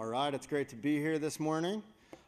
All 0.00 0.06
right, 0.06 0.32
it's 0.32 0.46
great 0.46 0.70
to 0.70 0.76
be 0.76 0.98
here 0.98 1.18
this 1.18 1.38
morning. 1.38 1.82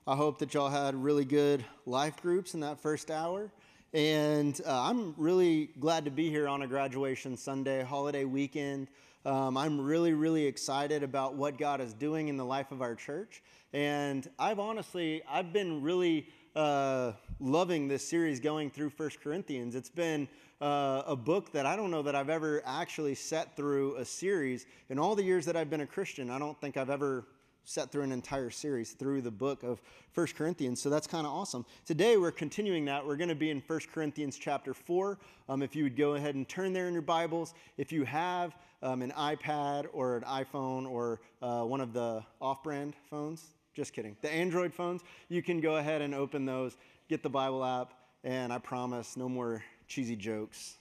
I 0.06 0.14
hope 0.14 0.38
that 0.40 0.52
y'all 0.52 0.68
had 0.68 0.94
really 0.94 1.24
good 1.24 1.64
life 1.86 2.20
groups 2.20 2.52
in 2.52 2.60
that 2.60 2.78
first 2.78 3.10
hour. 3.10 3.50
And 3.94 4.60
uh, 4.66 4.90
I'm 4.90 5.14
really 5.16 5.70
glad 5.80 6.04
to 6.04 6.10
be 6.10 6.28
here 6.28 6.48
on 6.48 6.60
a 6.60 6.66
graduation 6.66 7.34
Sunday, 7.34 7.82
holiday 7.82 8.26
weekend. 8.26 8.88
Um, 9.24 9.56
I'm 9.56 9.80
really, 9.80 10.12
really 10.12 10.44
excited 10.44 11.02
about 11.02 11.32
what 11.32 11.56
God 11.56 11.80
is 11.80 11.94
doing 11.94 12.28
in 12.28 12.36
the 12.36 12.44
life 12.44 12.72
of 12.72 12.82
our 12.82 12.94
church. 12.94 13.42
And 13.72 14.28
I've 14.38 14.58
honestly, 14.58 15.22
I've 15.26 15.54
been 15.54 15.80
really 15.80 16.28
uh, 16.54 17.12
loving 17.40 17.88
this 17.88 18.06
series 18.06 18.38
going 18.38 18.68
through 18.68 18.90
First 18.90 19.22
Corinthians. 19.22 19.76
It's 19.76 19.88
been 19.88 20.28
uh, 20.60 21.04
a 21.06 21.16
book 21.16 21.52
that 21.52 21.64
I 21.64 21.76
don't 21.76 21.90
know 21.90 22.02
that 22.02 22.14
I've 22.14 22.28
ever 22.28 22.60
actually 22.66 23.14
set 23.14 23.56
through 23.56 23.96
a 23.96 24.04
series. 24.04 24.66
In 24.90 24.98
all 24.98 25.14
the 25.14 25.24
years 25.24 25.46
that 25.46 25.56
I've 25.56 25.70
been 25.70 25.80
a 25.80 25.86
Christian, 25.86 26.28
I 26.28 26.38
don't 26.38 26.60
think 26.60 26.76
I've 26.76 26.90
ever 26.90 27.24
set 27.64 27.90
through 27.90 28.02
an 28.02 28.12
entire 28.12 28.50
series 28.50 28.92
through 28.92 29.22
the 29.22 29.30
book 29.30 29.62
of 29.62 29.80
First 30.12 30.36
Corinthians. 30.36 30.80
So 30.80 30.90
that's 30.90 31.06
kind 31.06 31.26
of 31.26 31.32
awesome. 31.32 31.64
Today 31.84 32.16
we're 32.16 32.32
continuing 32.32 32.84
that. 32.86 33.06
We're 33.06 33.16
going 33.16 33.28
to 33.28 33.34
be 33.34 33.50
in 33.50 33.60
First 33.60 33.90
Corinthians 33.92 34.38
chapter 34.38 34.74
4. 34.74 35.18
Um, 35.48 35.62
if 35.62 35.76
you 35.76 35.84
would 35.84 35.96
go 35.96 36.14
ahead 36.14 36.34
and 36.34 36.48
turn 36.48 36.72
there 36.72 36.88
in 36.88 36.92
your 36.92 37.02
Bibles. 37.02 37.54
If 37.76 37.92
you 37.92 38.04
have 38.04 38.56
um, 38.82 39.02
an 39.02 39.12
iPad 39.12 39.86
or 39.92 40.16
an 40.16 40.22
iPhone 40.24 40.90
or 40.90 41.20
uh, 41.40 41.62
one 41.62 41.80
of 41.80 41.92
the 41.92 42.24
off 42.40 42.62
brand 42.62 42.94
phones, 43.10 43.44
just 43.74 43.92
kidding, 43.92 44.16
the 44.20 44.30
Android 44.30 44.74
phones, 44.74 45.02
you 45.28 45.42
can 45.42 45.60
go 45.60 45.76
ahead 45.76 46.02
and 46.02 46.14
open 46.14 46.44
those, 46.44 46.76
get 47.08 47.22
the 47.22 47.30
Bible 47.30 47.64
app, 47.64 47.94
and 48.24 48.52
I 48.52 48.58
promise 48.58 49.16
no 49.16 49.28
more 49.28 49.62
cheesy 49.86 50.16
jokes. 50.16 50.76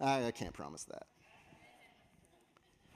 I, 0.00 0.26
I 0.26 0.30
can't 0.30 0.52
promise 0.52 0.84
that. 0.84 1.06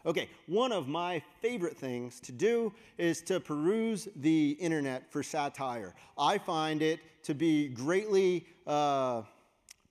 Okay, 0.06 0.28
one 0.46 0.70
of 0.70 0.86
my 0.86 1.22
favorite 1.40 1.78
things 1.78 2.20
to 2.20 2.32
do 2.32 2.74
is 2.98 3.22
to 3.22 3.40
peruse 3.40 4.06
the 4.16 4.50
internet 4.60 5.10
for 5.10 5.22
satire. 5.22 5.94
I 6.18 6.36
find 6.36 6.82
it 6.82 7.00
to 7.22 7.34
be 7.34 7.68
greatly 7.68 8.46
uh, 8.66 9.22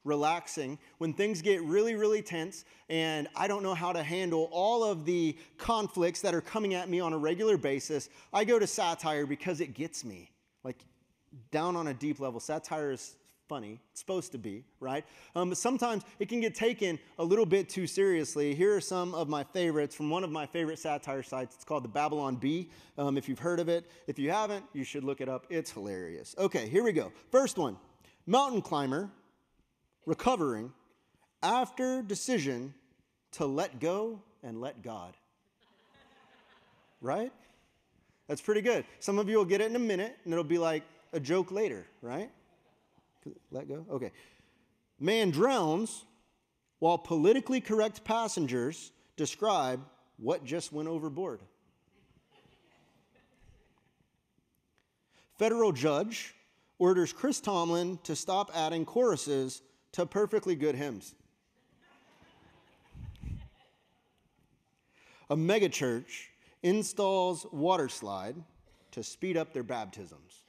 relaxing 0.04 0.78
when 1.00 1.14
things 1.14 1.42
get 1.42 1.64
really, 1.64 1.96
really 1.96 2.22
tense 2.22 2.64
and 2.90 3.28
I 3.36 3.48
don't 3.48 3.64
know 3.64 3.74
how 3.74 3.92
to 3.92 4.04
handle 4.04 4.50
all 4.52 4.84
of 4.84 5.04
the 5.04 5.36
conflicts 5.58 6.22
that 6.22 6.36
are 6.36 6.42
coming 6.42 6.76
at 6.76 6.90
me 6.90 7.00
on 7.00 7.14
a 7.14 7.18
regular 7.18 7.58
basis. 7.58 8.10
I 8.32 8.44
go 8.44 8.60
to 8.60 8.68
satire 8.68 9.26
because 9.26 9.62
it 9.62 9.74
gets 9.74 10.06
me, 10.06 10.30
like 10.64 10.78
down 11.50 11.76
on 11.76 11.88
a 11.88 11.94
deep 11.94 12.20
level. 12.20 12.40
Satire 12.40 12.92
is 12.92 13.16
funny. 13.48 13.80
It's 13.92 14.00
supposed 14.00 14.32
to 14.32 14.38
be, 14.38 14.64
right? 14.80 15.06
Um, 15.36 15.50
but 15.50 15.58
sometimes 15.58 16.04
it 16.20 16.30
can 16.30 16.40
get 16.40 16.56
taken 16.56 17.00
a 17.20 17.24
little 17.24 17.46
bit 17.46 17.70
too 17.70 17.88
seriously. 17.88 18.56
Here 18.56 18.76
are 18.76 18.82
some 18.82 19.14
of 19.14 19.30
my 19.30 19.44
favorites 19.44 19.96
from 19.96 20.10
one 20.10 20.24
of 20.24 20.32
my 20.32 20.46
favorite 20.46 20.80
satire 20.80 21.24
sites. 21.24 21.56
It's 21.56 21.64
called 21.66 21.84
the 21.84 21.90
Babylon 21.90 22.36
Bee. 22.36 22.70
Um, 22.98 23.18
if 23.18 23.28
you've 23.30 23.40
heard 23.40 23.60
of 23.60 23.70
it, 23.70 23.90
if 24.08 24.18
you 24.18 24.32
haven't, 24.32 24.66
you 24.74 24.84
should 24.84 25.04
look 25.04 25.22
it 25.22 25.30
up. 25.30 25.46
It's 25.50 25.72
hilarious. 25.72 26.36
Okay, 26.38 26.68
here 26.70 26.84
we 26.84 26.92
go. 26.92 27.12
First 27.32 27.58
one 27.58 27.78
mountain 28.26 28.62
climber 28.62 29.10
recovering 30.06 30.72
after 31.42 32.02
decision 32.02 32.74
to 33.34 33.46
let 33.46 33.80
go 33.80 34.22
and 34.44 34.62
let 34.62 34.82
God. 34.82 35.14
right? 37.02 37.32
That's 38.28 38.42
pretty 38.42 38.62
good. 38.62 38.86
Some 39.00 39.20
of 39.20 39.28
you 39.30 39.38
will 39.38 39.46
get 39.46 39.62
it 39.62 39.70
in 39.70 39.76
a 39.76 39.80
minute 39.80 40.18
and 40.24 40.34
it'll 40.34 40.44
be 40.44 40.58
like 40.58 40.84
a 41.12 41.20
joke 41.20 41.52
later, 41.52 41.86
right? 42.02 42.32
Let 43.52 43.68
go? 43.68 43.86
Okay. 43.90 44.12
Man 45.00 45.32
drowns 45.32 46.06
while 46.80 46.98
politically 46.98 47.62
correct 47.62 48.04
passengers 48.04 48.92
describe 49.16 49.84
what 50.18 50.44
just 50.44 50.72
went 50.72 50.88
overboard. 50.88 51.42
Federal 55.38 55.72
judge 55.72 56.36
orders 56.80 57.12
Chris 57.14 57.40
Tomlin 57.40 58.00
to 58.04 58.16
stop 58.16 58.52
adding 58.54 58.86
choruses 58.86 59.62
to 59.94 60.06
perfectly 60.06 60.56
good 60.56 60.76
hymns. 60.76 61.16
A 65.30 65.36
megachurch 65.36 66.28
installs 66.62 67.46
water 67.52 67.90
slide 67.90 68.36
to 68.92 69.04
speed 69.04 69.38
up 69.38 69.54
their 69.54 69.64
baptisms. 69.64 70.43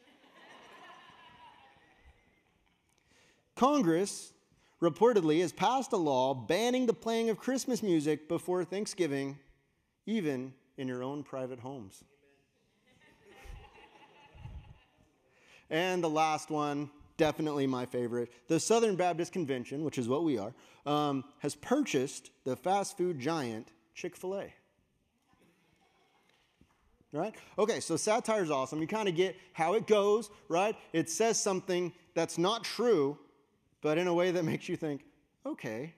Congress 3.57 4.33
reportedly 4.83 5.41
has 5.41 5.53
passed 5.53 5.93
a 5.93 5.97
law 5.97 6.35
banning 6.35 6.87
the 6.87 6.93
playing 6.93 7.31
of 7.31 7.39
Christmas 7.39 7.83
music 7.83 8.29
before 8.29 8.65
Thanksgiving, 8.65 9.39
even 10.07 10.53
in 10.77 10.89
your 10.89 11.03
own 11.03 11.23
private 11.23 11.61
homes. 11.61 12.05
and 15.71 16.03
the 16.03 16.11
last 16.11 16.51
one, 16.51 16.91
definitely 17.17 17.67
my 17.67 17.87
favorite 17.87 18.31
the 18.49 18.59
Southern 18.59 18.97
Baptist 18.97 19.33
Convention, 19.33 19.85
which 19.85 19.99
is 19.99 20.09
what 20.09 20.25
we 20.25 20.39
are, 20.39 20.53
um, 20.87 21.25
has 21.39 21.55
purchased 21.55 22.31
the 22.45 22.57
fast 22.57 22.97
food 22.97 23.19
giant 23.19 23.73
Chick 23.95 24.17
fil 24.17 24.35
A. 24.35 24.53
Right? 27.13 27.33
Okay, 27.57 27.79
so 27.79 27.97
satire 27.97 28.43
is 28.43 28.51
awesome. 28.51 28.81
You 28.81 28.89
kind 28.89 29.09
of 29.09 29.15
get 29.15 29.37
how 29.53 29.75
it 29.75 29.87
goes, 29.87 30.31
right? 30.49 30.75
It 30.93 31.09
says 31.09 31.41
something 31.41 31.93
that's 32.15 32.39
not 32.39 32.65
true, 32.65 33.17
but 33.85 33.99
in 33.99 34.07
a 34.07 34.15
way 34.15 34.31
that 34.31 34.45
makes 34.45 34.67
you 34.67 34.77
think, 34.77 35.05
okay, 35.45 35.93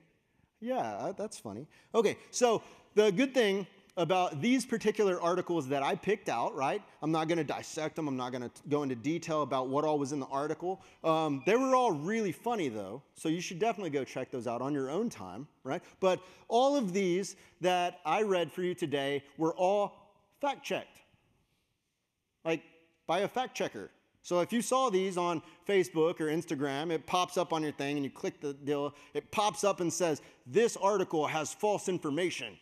yeah, 0.59 1.13
that's 1.17 1.39
funny. 1.39 1.67
Okay, 1.95 2.17
so 2.31 2.61
the 2.95 3.09
good 3.13 3.33
thing 3.33 3.65
about 3.95 4.41
these 4.41 4.65
particular 4.65 5.19
articles 5.21 5.69
that 5.69 5.81
I 5.81 5.95
picked 5.95 6.27
out, 6.27 6.53
right? 6.53 6.81
I'm 7.01 7.13
not 7.13 7.29
going 7.29 7.37
to 7.37 7.45
dissect 7.45 7.95
them. 7.95 8.09
I'm 8.09 8.17
not 8.17 8.33
going 8.33 8.43
to 8.43 8.51
go 8.67 8.83
into 8.83 8.93
detail 8.93 9.41
about 9.41 9.69
what 9.69 9.85
all 9.85 9.97
was 9.97 10.11
in 10.11 10.19
the 10.19 10.27
article. 10.27 10.81
Um, 11.01 11.41
they 11.45 11.55
were 11.55 11.75
all 11.75 11.93
really 11.93 12.33
funny, 12.33 12.67
though, 12.67 13.01
so 13.15 13.29
you 13.29 13.39
should 13.39 13.57
definitely 13.57 13.89
go 13.89 14.03
check 14.03 14.31
those 14.31 14.47
out 14.47 14.61
on 14.61 14.73
your 14.73 14.91
own 14.91 15.09
time, 15.09 15.47
right? 15.63 15.81
But 16.01 16.19
all 16.49 16.75
of 16.75 16.91
these 16.91 17.37
that 17.61 18.01
I 18.05 18.21
read 18.21 18.51
for 18.51 18.63
you 18.63 18.75
today 18.75 19.23
were 19.37 19.55
all 19.55 20.13
fact 20.41 20.65
checked, 20.65 20.99
like 22.43 22.63
by 23.07 23.19
a 23.19 23.29
fact 23.29 23.55
checker. 23.55 23.89
So 24.27 24.41
if 24.41 24.51
you 24.51 24.61
saw 24.61 24.89
these 24.89 25.15
on 25.15 25.41
Facebook 25.65 26.19
or 26.19 26.25
Instagram, 26.25 26.91
it 26.91 27.07
pops 27.07 27.37
up 27.37 27.53
on 27.53 27.63
your 27.63 27.71
thing 27.71 27.95
and 27.95 28.03
you 28.03 28.11
click 28.11 28.41
the 28.41 28.51
deal, 28.51 28.93
it 29.13 29.31
pops 29.31 29.63
up 29.63 29.79
and 29.79 29.91
says, 29.91 30.21
This 30.45 30.75
article 30.75 31.25
has 31.27 31.53
false 31.53 31.87
information. 31.87 32.57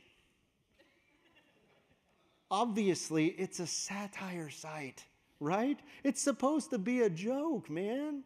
Obviously, 2.51 3.29
it's 3.29 3.59
a 3.59 3.65
satire 3.65 4.51
site, 4.51 5.05
right? 5.39 5.79
It's 6.03 6.21
supposed 6.21 6.69
to 6.69 6.77
be 6.77 7.01
a 7.01 7.09
joke, 7.09 7.67
man. 7.67 8.23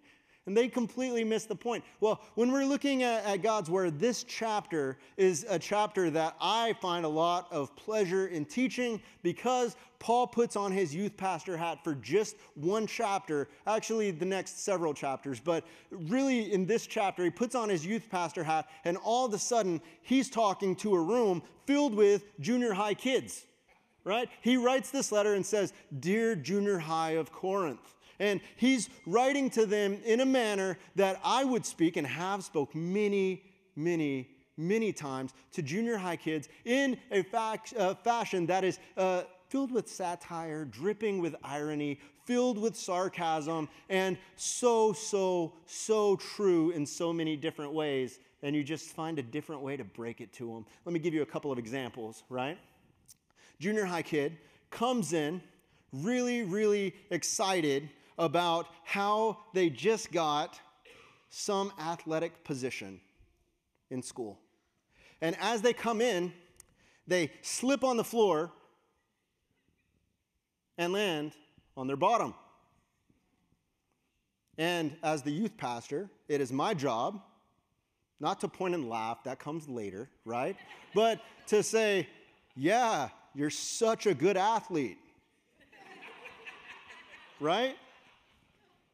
And 0.50 0.58
they 0.58 0.68
completely 0.68 1.24
miss 1.24 1.46
the 1.46 1.56
point. 1.56 1.84
Well, 2.00 2.22
when 2.34 2.52
we're 2.52 2.66
looking 2.66 3.04
at, 3.04 3.24
at, 3.24 3.44
God's 3.44 3.70
Word, 3.70 4.00
this 4.00 4.24
chapter 4.24 4.98
is 5.16 5.46
a 5.48 5.60
chapter 5.60 6.10
that 6.10 6.36
I 6.42 6.74
find 6.82 7.06
a 7.06 7.08
lot 7.08 7.48
of 7.52 7.76
pleasure 7.76 8.26
in 8.26 8.46
teaching 8.46 9.00
because 9.22 9.76
Paul 10.00 10.26
puts 10.26 10.56
on 10.56 10.72
his 10.72 10.96
youth 10.96 11.16
pastor 11.16 11.56
hat 11.56 11.84
for 11.84 11.94
just 11.94 12.36
one 12.56 12.88
chapter, 12.88 13.48
actually, 13.68 14.10
the 14.10 14.26
next 14.26 14.66
several 14.66 14.92
chapters, 14.92 15.40
but 15.40 15.68
really 15.92 16.52
in 16.52 16.66
this 16.66 16.88
chapter, 16.88 17.24
he 17.24 17.30
puts 17.30 17.54
on 17.54 17.70
his 17.70 17.86
youth 17.86 18.10
pastor 18.10 18.44
hat, 18.44 18.68
and 18.86 18.98
all 18.98 19.28
of 19.28 19.34
a 19.36 19.38
sudden, 19.38 19.80
he's 20.02 20.32
talking 20.32 20.76
to 20.78 20.96
a 20.96 21.00
room 21.00 21.44
filled 21.68 21.94
with 21.94 22.24
junior 22.40 22.74
high 22.74 22.96
kids, 22.96 23.46
right? 24.04 24.28
He 24.42 24.58
writes 24.58 24.90
this 24.90 25.12
letter 25.12 25.36
and 25.36 25.46
says, 25.46 25.74
Dear 26.00 26.36
junior 26.36 26.80
high 26.80 27.12
of 27.12 27.32
Corinth. 27.32 27.94
And 28.20 28.42
he's 28.58 28.90
writing 29.06 29.50
to 29.52 29.66
them 29.66 30.00
in 30.06 30.20
a 30.20 30.26
manner 30.26 30.78
that 30.96 31.20
I 31.24 31.46
would 31.46 31.66
speak 31.66 31.98
and 31.98 32.06
have 32.06 32.44
spoke 32.44 32.76
many, 32.76 33.44
many, 33.76 34.30
many 34.58 34.92
times 34.92 35.34
to 35.54 35.62
junior 35.62 35.98
high 35.98 36.18
kids 36.18 36.50
in 36.66 36.98
a 37.12 37.26
uh, 37.34 37.96
fashion 37.96 38.46
that 38.48 38.64
is 38.64 38.80
uh, 38.98 39.24
filled 39.48 39.72
with 39.72 39.88
satire, 39.88 40.66
dripping 40.66 41.20
with 41.20 41.36
irony, 41.44 42.00
filled 42.26 42.58
with 42.60 42.76
sarcasm, 42.76 43.68
and 43.90 44.18
so, 44.36 44.94
so, 44.94 45.54
so 45.66 46.16
true 46.18 46.72
in 46.72 46.86
so 46.86 47.12
many 47.12 47.36
different 47.36 47.74
ways. 47.74 48.20
And 48.44 48.56
you 48.56 48.64
just 48.64 48.90
find 48.92 49.18
a 49.18 49.24
different 49.24 49.62
way 49.62 49.76
to 49.76 49.84
break 49.84 50.22
it 50.22 50.32
to 50.34 50.54
them. 50.54 50.66
Let 50.86 50.94
me 50.94 51.00
give 51.00 51.14
you 51.14 51.24
a 51.24 51.26
couple 51.26 51.52
of 51.52 51.58
examples, 51.58 52.24
right? 52.30 52.58
Junior 53.60 53.86
high 53.86 54.04
kid 54.04 54.38
comes 54.70 55.14
in 55.14 55.42
really, 55.92 56.44
really 56.44 56.96
excited 57.10 57.90
about 58.20 58.68
how 58.84 59.38
they 59.54 59.70
just 59.70 60.12
got 60.12 60.60
some 61.30 61.72
athletic 61.80 62.44
position 62.44 63.00
in 63.90 64.04
school. 64.04 64.38
And 65.22 65.36
as 65.40 65.62
they 65.62 65.74
come 65.74 66.02
in, 66.02 66.34
they 67.08 67.32
slip 67.42 67.84
on 67.84 67.98
the 67.98 68.04
floor 68.04 68.52
and 70.78 70.94
land 70.94 71.32
on 71.76 71.88
their 71.88 71.98
bottom. 71.98 72.36
And 74.58 74.96
as 75.02 75.24
the 75.24 75.32
youth 75.32 75.56
pastor, 75.58 76.10
it 76.28 76.42
is 76.42 76.52
my 76.52 76.74
job 76.74 77.22
not 78.20 78.42
to 78.42 78.50
point 78.50 78.76
and 78.76 78.90
laugh, 78.90 79.24
that 79.24 79.40
comes 79.40 79.70
later, 79.70 80.10
right? 80.26 80.58
but 80.94 81.22
to 81.48 81.64
say, 81.64 82.08
yeah, 82.56 83.10
you're 83.34 83.50
such 83.50 84.08
a 84.08 84.14
good 84.14 84.36
athlete. 84.36 84.98
right? 87.40 87.78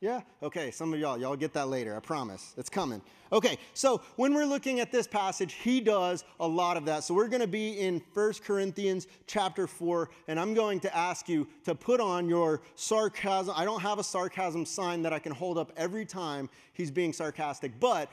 Yeah? 0.06 0.22
Okay, 0.44 0.70
some 0.70 0.94
of 0.94 1.00
y'all, 1.00 1.18
y'all 1.18 1.36
get 1.36 1.52
that 1.54 1.68
later, 1.68 1.98
I 1.98 2.00
promise. 2.00 2.54
It's 2.58 2.70
coming. 2.70 3.02
Okay, 3.32 3.58
so 3.74 4.04
when 4.18 4.36
we're 4.36 4.46
looking 4.46 4.80
at 4.80 4.92
this 4.92 5.08
passage, 5.08 5.54
he 5.54 5.82
does 5.82 6.24
a 6.40 6.48
lot 6.48 6.78
of 6.78 6.86
that. 6.86 7.04
So 7.04 7.16
we're 7.16 7.28
going 7.28 7.42
to 7.42 7.48
be 7.48 7.80
in 7.80 8.04
1 8.14 8.34
Corinthians 8.46 9.08
chapter 9.26 9.66
4, 9.66 10.12
and 10.28 10.40
I'm 10.40 10.54
going 10.54 10.80
to 10.82 10.96
ask 10.96 11.28
you 11.28 11.48
to 11.64 11.74
put 11.74 12.00
on 12.00 12.30
your 12.30 12.62
sarcasm. 12.76 13.56
I 13.58 13.66
don't 13.66 13.82
have 13.82 13.98
a 13.98 14.04
sarcasm 14.04 14.64
sign 14.64 15.02
that 15.02 15.12
I 15.12 15.18
can 15.18 15.32
hold 15.32 15.58
up 15.58 15.74
every 15.76 16.06
time 16.06 16.52
he's 16.74 16.92
being 16.92 17.12
sarcastic, 17.12 17.80
but 17.80 18.12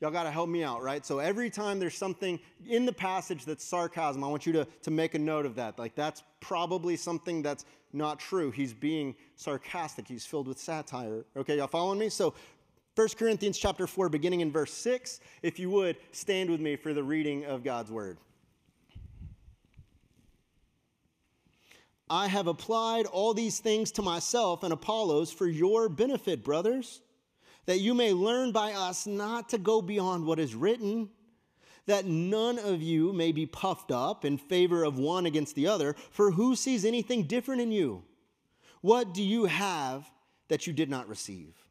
Y'all 0.00 0.12
got 0.12 0.24
to 0.24 0.30
help 0.30 0.48
me 0.48 0.62
out, 0.62 0.82
right? 0.82 1.04
So 1.04 1.18
every 1.18 1.50
time 1.50 1.80
there's 1.80 1.96
something 1.96 2.38
in 2.68 2.86
the 2.86 2.92
passage 2.92 3.44
that's 3.44 3.64
sarcasm, 3.64 4.22
I 4.22 4.28
want 4.28 4.46
you 4.46 4.52
to, 4.52 4.64
to 4.82 4.90
make 4.90 5.14
a 5.14 5.18
note 5.18 5.44
of 5.44 5.56
that. 5.56 5.78
Like 5.78 5.94
that's 5.96 6.22
probably 6.40 6.96
something 6.96 7.42
that's 7.42 7.64
not 7.92 8.20
true. 8.20 8.52
He's 8.52 8.72
being 8.72 9.16
sarcastic. 9.34 10.06
He's 10.06 10.24
filled 10.24 10.46
with 10.46 10.58
satire. 10.58 11.24
Okay, 11.36 11.56
y'all 11.56 11.66
following 11.66 11.98
me? 11.98 12.10
So 12.10 12.34
1 12.94 13.08
Corinthians 13.18 13.58
chapter 13.58 13.86
4, 13.86 14.08
beginning 14.08 14.40
in 14.40 14.52
verse 14.52 14.72
6, 14.72 15.20
if 15.42 15.58
you 15.58 15.70
would 15.70 15.96
stand 16.12 16.48
with 16.48 16.60
me 16.60 16.76
for 16.76 16.92
the 16.92 17.02
reading 17.02 17.44
of 17.44 17.64
God's 17.64 17.90
word. 17.90 18.18
I 22.10 22.28
have 22.28 22.46
applied 22.46 23.06
all 23.06 23.34
these 23.34 23.58
things 23.58 23.90
to 23.92 24.02
myself 24.02 24.62
and 24.62 24.72
Apollos 24.72 25.30
for 25.32 25.46
your 25.46 25.88
benefit, 25.88 26.42
brothers 26.44 27.02
that 27.68 27.80
you 27.80 27.92
may 27.92 28.14
learn 28.14 28.50
by 28.50 28.72
us 28.72 29.06
not 29.06 29.50
to 29.50 29.58
go 29.58 29.82
beyond 29.82 30.24
what 30.24 30.38
is 30.38 30.54
written, 30.54 31.10
that 31.84 32.06
none 32.06 32.58
of 32.58 32.80
you 32.80 33.12
may 33.12 33.30
be 33.30 33.44
puffed 33.44 33.92
up 33.92 34.24
in 34.24 34.38
favor 34.38 34.84
of 34.84 34.98
one 34.98 35.26
against 35.26 35.54
the 35.54 35.66
other, 35.66 35.94
for 36.10 36.30
who 36.30 36.56
sees 36.56 36.86
anything 36.86 37.24
different 37.24 37.60
in 37.60 37.70
you? 37.70 38.02
What 38.80 39.12
do 39.12 39.22
you 39.22 39.44
have 39.44 40.10
that 40.48 40.66
you 40.66 40.72
did 40.72 40.88
not 40.88 41.10
receive? 41.10 41.62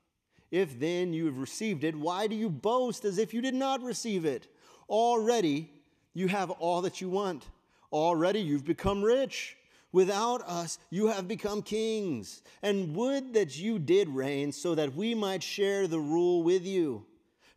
If 0.52 0.80
then 0.80 1.14
you 1.14 1.26
have 1.26 1.40
received 1.40 1.84
it, 1.84 1.96
why 1.96 2.28
do 2.28 2.36
you 2.36 2.52
boast 2.52 3.04
as 3.04 3.18
if 3.18 3.34
you 3.34 3.42
did 3.42 3.56
not 3.56 3.82
receive 3.82 4.24
it? 4.24 4.48
Already 4.88 5.72
you 6.14 6.28
have 6.28 6.52
all 6.52 6.84
that 6.84 7.02
you 7.02 7.10
want. 7.10 7.44
Already 7.92 8.40
you've 8.40 8.66
become 8.66 9.02
rich. 9.04 9.57
Without 9.92 10.42
us, 10.42 10.78
you 10.90 11.08
have 11.08 11.28
become 11.28 11.62
kings. 11.62 12.42
And 12.62 12.96
would 12.96 13.34
that 13.34 13.58
you 13.58 13.80
did 13.80 14.10
reign 14.10 14.52
so 14.52 14.76
that 14.76 14.96
we 14.96 15.16
might 15.16 15.44
share 15.44 15.88
the 15.88 16.00
rule 16.00 16.44
with 16.44 16.66
you. 16.66 17.06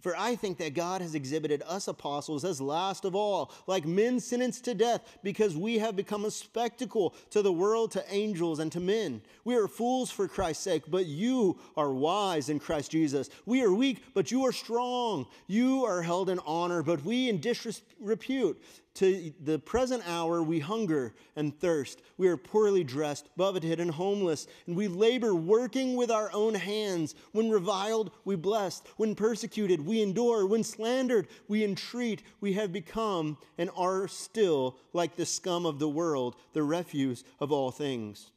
For 0.01 0.17
I 0.17 0.35
think 0.35 0.59
that 0.59 0.75
God 0.75 1.03
has 1.03 1.15
exhibited 1.15 1.63
us 1.67 1.87
apostles 1.89 2.45
as 2.45 2.61
last 2.61 3.05
of 3.05 3.15
all, 3.15 3.53
like 3.67 3.85
men 3.85 4.19
sentenced 4.19 4.65
to 4.65 4.75
death, 4.75 5.19
because 5.23 5.57
we 5.57 5.79
have 5.79 5.95
become 5.95 6.25
a 6.25 6.31
spectacle 6.31 7.15
to 7.31 7.43
the 7.43 7.53
world, 7.53 7.91
to 7.93 8.05
angels, 8.13 8.59
and 8.59 8.73
to 8.73 8.81
men. 8.81 9.21
We 9.45 9.57
are 9.57 9.69
fools 9.69 10.11
for 10.11 10.27
Christ's 10.27 10.65
sake, 10.65 10.85
but 10.89 11.07
you 11.07 11.59
are 11.77 11.93
wise 11.93 12.49
in 12.49 12.59
Christ 12.59 12.91
Jesus. 12.91 13.29
We 13.45 13.63
are 13.63 13.73
weak, 13.73 14.03
but 14.15 14.31
you 14.31 14.47
are 14.47 14.53
strong. 14.53 15.27
You 15.47 15.85
are 15.85 16.03
held 16.03 16.31
in 16.31 16.39
honor, 16.41 16.83
but 16.83 17.05
we 17.05 17.29
in 17.29 17.41
disrepute. 17.41 18.63
To 18.95 19.33
the 19.45 19.59
present 19.61 20.03
hour, 20.07 20.43
we 20.43 20.59
hunger 20.59 21.15
and 21.37 21.59
thirst. 21.59 22.03
We 22.19 22.27
are 22.27 22.37
poorly 22.37 22.83
dressed, 22.83 23.29
buffeted, 23.37 23.79
and 23.79 23.91
homeless. 23.91 24.49
And 24.67 24.77
we 24.77 24.89
labor, 24.89 25.33
working 25.33 25.95
with 25.95 26.11
our 26.11 26.31
own 26.33 26.55
hands. 26.55 27.15
When 27.31 27.51
reviled, 27.51 28.11
we 28.25 28.35
bless. 28.35 28.83
When 28.97 29.15
persecuted, 29.15 29.87
we 29.91 30.01
endure. 30.03 30.47
When 30.47 30.63
slandered, 30.63 31.27
we 31.49 31.65
entreat. 31.65 32.23
We 32.41 32.53
have 32.53 32.73
become 32.73 33.37
and 33.59 33.71
are 33.77 34.07
still 34.07 34.77
like 34.93 35.17
the 35.17 35.27
scum 35.27 35.67
of 35.67 35.81
the 35.81 35.89
world, 35.89 36.37
the 36.53 36.63
refuse 36.63 37.25
of 37.41 37.51
all 37.51 37.73
things. 37.73 38.31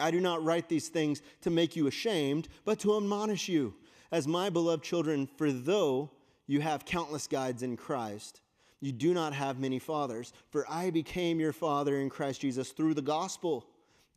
I 0.00 0.10
do 0.10 0.18
not 0.18 0.42
write 0.42 0.68
these 0.68 0.88
things 0.88 1.22
to 1.42 1.50
make 1.50 1.76
you 1.76 1.86
ashamed, 1.86 2.48
but 2.64 2.80
to 2.80 2.96
admonish 2.96 3.48
you, 3.48 3.74
as 4.10 4.26
my 4.26 4.50
beloved 4.50 4.82
children, 4.82 5.28
for 5.36 5.52
though 5.52 6.10
you 6.48 6.60
have 6.60 6.84
countless 6.84 7.28
guides 7.28 7.62
in 7.62 7.76
Christ, 7.76 8.40
you 8.80 8.90
do 8.90 9.14
not 9.14 9.32
have 9.32 9.60
many 9.60 9.78
fathers, 9.78 10.32
for 10.50 10.66
I 10.68 10.90
became 10.90 11.38
your 11.38 11.52
father 11.52 12.00
in 12.00 12.10
Christ 12.10 12.40
Jesus 12.40 12.72
through 12.72 12.94
the 12.94 13.02
gospel. 13.02 13.69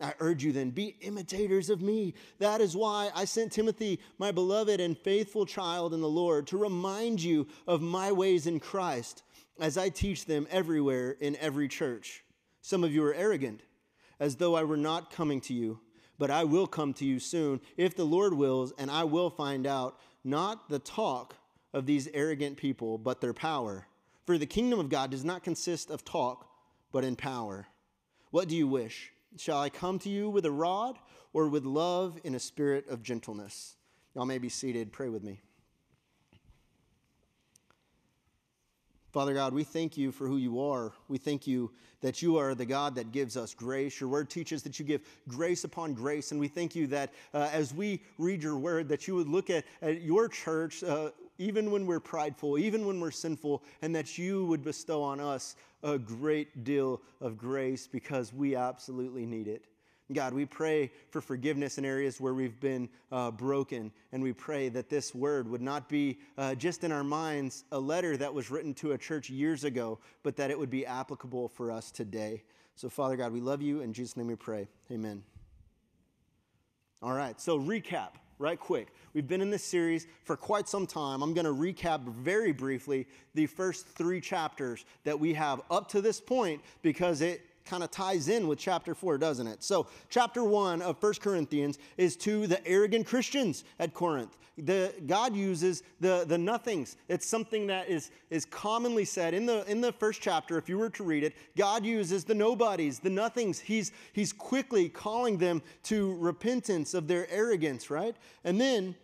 I 0.03 0.13
urge 0.19 0.43
you 0.43 0.51
then, 0.51 0.69
be 0.69 0.97
imitators 1.01 1.69
of 1.69 1.81
me. 1.81 2.13
That 2.39 2.61
is 2.61 2.75
why 2.75 3.09
I 3.15 3.25
sent 3.25 3.51
Timothy, 3.51 3.99
my 4.17 4.31
beloved 4.31 4.79
and 4.79 4.97
faithful 4.97 5.45
child 5.45 5.93
in 5.93 6.01
the 6.01 6.09
Lord, 6.09 6.45
to 6.47 6.57
remind 6.57 7.23
you 7.23 7.47
of 7.65 7.81
my 7.81 8.11
ways 8.11 8.45
in 8.45 8.59
Christ 8.59 9.23
as 9.59 9.77
I 9.77 9.89
teach 9.89 10.25
them 10.25 10.45
everywhere 10.51 11.11
in 11.19 11.35
every 11.37 11.67
church. 11.67 12.23
Some 12.61 12.83
of 12.83 12.93
you 12.93 13.03
are 13.05 13.13
arrogant, 13.13 13.61
as 14.19 14.35
though 14.35 14.55
I 14.55 14.63
were 14.63 14.77
not 14.77 15.11
coming 15.11 15.39
to 15.41 15.53
you, 15.53 15.79
but 16.19 16.29
I 16.29 16.43
will 16.43 16.67
come 16.67 16.93
to 16.95 17.05
you 17.05 17.19
soon, 17.19 17.61
if 17.77 17.95
the 17.95 18.05
Lord 18.05 18.33
wills, 18.33 18.73
and 18.77 18.91
I 18.91 19.05
will 19.05 19.29
find 19.29 19.65
out 19.65 19.97
not 20.23 20.69
the 20.69 20.79
talk 20.79 21.35
of 21.73 21.85
these 21.85 22.09
arrogant 22.13 22.57
people, 22.57 22.97
but 22.97 23.21
their 23.21 23.33
power 23.33 23.87
for 24.25 24.37
the 24.37 24.45
kingdom 24.45 24.79
of 24.79 24.89
God 24.89 25.11
does 25.11 25.23
not 25.23 25.43
consist 25.43 25.89
of 25.89 26.05
talk, 26.05 26.49
but 26.91 27.03
in 27.03 27.15
power. 27.15 27.67
What 28.31 28.47
do 28.47 28.55
you 28.55 28.67
wish? 28.67 29.12
Shall 29.37 29.59
I 29.59 29.69
come 29.69 29.99
to 29.99 30.09
you 30.09 30.29
with 30.29 30.45
a 30.45 30.51
rod 30.51 30.97
or 31.33 31.47
with 31.47 31.65
love 31.65 32.19
in 32.23 32.35
a 32.35 32.39
spirit 32.39 32.87
of 32.87 33.01
gentleness? 33.01 33.75
Y'all 34.15 34.25
may 34.25 34.37
be 34.37 34.49
seated. 34.49 34.91
Pray 34.91 35.09
with 35.09 35.23
me. 35.23 35.41
Father 39.11 39.33
God, 39.33 39.53
we 39.53 39.63
thank 39.63 39.95
you 39.95 40.11
for 40.11 40.27
who 40.27 40.37
you 40.37 40.59
are. 40.59 40.91
We 41.07 41.19
thank 41.19 41.45
you 41.45 41.71
that 42.01 42.21
you 42.21 42.37
are 42.37 42.55
the 42.55 42.65
God 42.65 42.95
that 42.95 43.11
gives 43.11 43.37
us 43.37 43.53
grace. 43.53 43.99
Your 43.99 44.09
word 44.09 44.29
teaches 44.29 44.63
that 44.63 44.79
you 44.79 44.85
give 44.85 45.01
grace 45.27 45.63
upon 45.63 45.93
grace. 45.93 46.31
And 46.31 46.39
we 46.39 46.47
thank 46.47 46.75
you 46.75 46.87
that 46.87 47.13
uh, 47.33 47.49
as 47.53 47.73
we 47.73 48.01
read 48.17 48.41
your 48.41 48.57
word, 48.57 48.89
that 48.89 49.07
you 49.07 49.13
would 49.15 49.27
look 49.27 49.51
at, 49.51 49.65
at 49.83 50.01
your 50.01 50.27
church 50.27 50.83
uh, 50.83 51.11
even 51.37 51.71
when 51.71 51.85
we're 51.85 51.99
prideful, 51.99 52.57
even 52.57 52.85
when 52.85 52.99
we're 52.99 53.11
sinful, 53.11 53.63
and 53.81 53.95
that 53.95 54.17
you 54.17 54.45
would 54.45 54.63
bestow 54.63 55.01
on 55.01 55.19
us 55.19 55.55
a 55.83 55.97
great 55.97 56.63
deal 56.63 57.01
of 57.21 57.37
grace 57.37 57.87
because 57.87 58.33
we 58.33 58.55
absolutely 58.55 59.25
need 59.25 59.47
it. 59.47 59.65
God, 60.11 60.33
we 60.33 60.45
pray 60.45 60.91
for 61.09 61.21
forgiveness 61.21 61.77
in 61.77 61.85
areas 61.85 62.19
where 62.19 62.33
we've 62.33 62.59
been 62.59 62.89
uh, 63.11 63.31
broken, 63.31 63.91
and 64.11 64.21
we 64.21 64.33
pray 64.33 64.69
that 64.69 64.89
this 64.89 65.15
word 65.15 65.47
would 65.47 65.61
not 65.61 65.89
be 65.89 66.19
uh, 66.37 66.55
just 66.55 66.83
in 66.83 66.91
our 66.91 67.03
minds 67.03 67.63
a 67.71 67.79
letter 67.79 68.17
that 68.17 68.33
was 68.33 68.51
written 68.51 68.73
to 68.75 68.91
a 68.91 68.97
church 68.97 69.29
years 69.29 69.63
ago, 69.63 69.99
but 70.21 70.35
that 70.35 70.51
it 70.51 70.59
would 70.59 70.69
be 70.69 70.85
applicable 70.85 71.47
for 71.47 71.71
us 71.71 71.89
today. 71.89 72.43
So, 72.75 72.89
Father 72.89 73.15
God, 73.15 73.31
we 73.31 73.39
love 73.39 73.61
you. 73.61 73.81
In 73.81 73.93
Jesus' 73.93 74.17
name 74.17 74.27
we 74.27 74.35
pray. 74.35 74.67
Amen. 74.91 75.23
All 77.01 77.13
right, 77.13 77.39
so 77.39 77.59
recap 77.59 78.11
right 78.43 78.59
quick. 78.59 78.89
We've 79.13 79.27
been 79.27 79.39
in 79.39 79.49
this 79.49 79.63
series 79.63 80.05
for 80.25 80.35
quite 80.35 80.67
some 80.67 80.85
time. 80.85 81.23
I'm 81.23 81.33
going 81.33 81.45
to 81.45 81.53
recap 81.53 82.03
very 82.03 82.51
briefly 82.51 83.07
the 83.35 83.45
first 83.45 83.87
three 83.87 84.19
chapters 84.19 84.83
that 85.05 85.17
we 85.17 85.33
have 85.33 85.61
up 85.71 85.87
to 85.91 86.01
this 86.01 86.19
point 86.19 86.61
because 86.81 87.21
it 87.21 87.41
kind 87.65 87.83
of 87.83 87.91
ties 87.91 88.27
in 88.27 88.47
with 88.47 88.59
chapter 88.59 88.93
4, 88.93 89.17
doesn't 89.17 89.47
it? 89.47 89.63
So, 89.63 89.87
chapter 90.09 90.43
1 90.43 90.81
of 90.81 90.97
First 90.99 91.21
Corinthians 91.21 91.79
is 91.97 92.15
to 92.17 92.47
the 92.47 92.65
arrogant 92.67 93.07
Christians 93.07 93.63
at 93.79 93.93
Corinth. 93.93 94.37
The, 94.57 94.93
God 95.07 95.35
uses 95.35 95.81
the, 95.99 96.25
the 96.27 96.37
nothings. 96.37 96.97
It's 97.07 97.25
something 97.25 97.67
that 97.67 97.89
is, 97.89 98.11
is 98.29 98.45
commonly 98.45 99.05
said 99.05 99.33
in 99.33 99.45
the, 99.45 99.69
in 99.69 99.81
the 99.81 99.91
first 99.91 100.21
chapter, 100.21 100.57
if 100.57 100.69
you 100.69 100.77
were 100.77 100.91
to 100.91 101.03
read 101.03 101.23
it. 101.23 101.35
God 101.57 101.85
uses 101.85 102.23
the 102.23 102.35
nobodies, 102.35 102.99
the 102.99 103.09
nothings. 103.09 103.59
He's, 103.59 103.91
he's 104.13 104.31
quickly 104.31 104.89
calling 104.89 105.37
them 105.37 105.61
to 105.83 106.15
repentance 106.17 106.93
of 106.93 107.07
their 107.07 107.27
arrogance, 107.31 107.89
right? 107.89 108.15
And 108.43 108.61
then, 108.61 108.95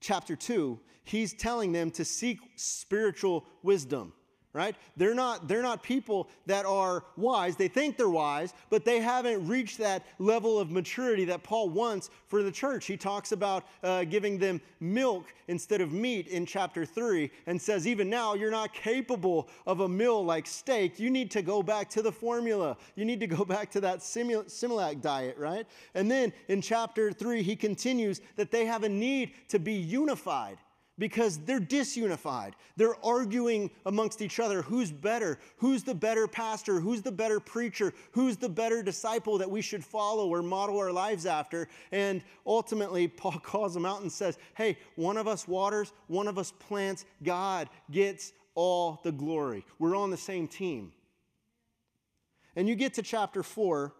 chapter 0.00 0.34
2, 0.34 0.80
he's 1.04 1.32
telling 1.32 1.72
them 1.72 1.90
to 1.92 2.04
seek 2.04 2.40
spiritual 2.56 3.44
wisdom 3.62 4.12
right? 4.52 4.74
They're 4.96 5.14
not 5.14 5.46
they're 5.46 5.62
not 5.62 5.82
people 5.82 6.28
that 6.46 6.64
are 6.64 7.04
wise. 7.16 7.56
They 7.56 7.68
think 7.68 7.96
they're 7.96 8.08
wise 8.08 8.54
but 8.70 8.84
they 8.84 9.00
haven't 9.00 9.46
reached 9.46 9.78
that 9.78 10.06
level 10.18 10.58
of 10.58 10.70
maturity 10.70 11.24
that 11.26 11.42
paul 11.42 11.68
wants 11.68 12.10
for 12.26 12.42
the 12.42 12.50
church. 12.50 12.86
He 12.86 12.96
talks 12.96 13.32
about 13.32 13.64
uh, 13.82 14.04
giving 14.04 14.38
them 14.38 14.60
milk 14.80 15.34
instead 15.48 15.80
of 15.80 15.92
meat 15.92 16.28
in 16.28 16.46
chapter 16.46 16.86
3 16.86 17.30
and 17.46 17.60
says 17.60 17.86
even 17.86 18.08
now 18.08 18.34
you're 18.34 18.50
not 18.50 18.72
capable 18.72 19.48
of 19.66 19.80
a 19.80 19.88
meal 19.88 20.24
like 20.24 20.46
steak. 20.46 20.98
You 20.98 21.10
need 21.10 21.30
to 21.32 21.42
go 21.42 21.62
back 21.62 21.90
to 21.90 22.02
the 22.02 22.12
formula. 22.12 22.76
You 22.94 23.04
need 23.04 23.20
to 23.20 23.26
go 23.26 23.44
back 23.44 23.70
to 23.72 23.80
that 23.82 24.02
simul- 24.02 24.44
similac 24.44 25.02
diet 25.02 25.36
right? 25.36 25.66
And 25.94 26.10
then 26.10 26.32
in 26.48 26.62
chapter 26.62 27.12
3 27.12 27.42
he 27.42 27.54
continues 27.54 28.20
that 28.36 28.50
they 28.50 28.64
have 28.64 28.84
a 28.84 28.88
need 28.88 29.32
to 29.48 29.58
be 29.58 29.74
unified 29.74 30.58
because 30.98 31.38
they're 31.38 31.60
disunified. 31.60 32.52
They're 32.76 33.02
arguing 33.04 33.70
amongst 33.86 34.20
each 34.20 34.40
other 34.40 34.62
who's 34.62 34.90
better, 34.90 35.38
who's 35.56 35.82
the 35.82 35.94
better 35.94 36.26
pastor, 36.26 36.80
who's 36.80 37.02
the 37.02 37.12
better 37.12 37.40
preacher, 37.40 37.92
who's 38.12 38.36
the 38.36 38.48
better 38.48 38.82
disciple 38.82 39.38
that 39.38 39.50
we 39.50 39.62
should 39.62 39.84
follow 39.84 40.28
or 40.28 40.42
model 40.42 40.78
our 40.78 40.92
lives 40.92 41.26
after. 41.26 41.68
And 41.92 42.22
ultimately, 42.46 43.08
Paul 43.08 43.38
calls 43.42 43.74
them 43.74 43.86
out 43.86 44.02
and 44.02 44.10
says, 44.10 44.38
Hey, 44.56 44.78
one 44.96 45.16
of 45.16 45.28
us 45.28 45.46
waters, 45.46 45.92
one 46.08 46.28
of 46.28 46.38
us 46.38 46.52
plants, 46.52 47.04
God 47.22 47.68
gets 47.90 48.32
all 48.54 49.00
the 49.04 49.12
glory. 49.12 49.64
We're 49.78 49.96
on 49.96 50.10
the 50.10 50.16
same 50.16 50.48
team. 50.48 50.92
And 52.56 52.68
you 52.68 52.74
get 52.74 52.94
to 52.94 53.02
chapter 53.02 53.44
four, 53.44 53.92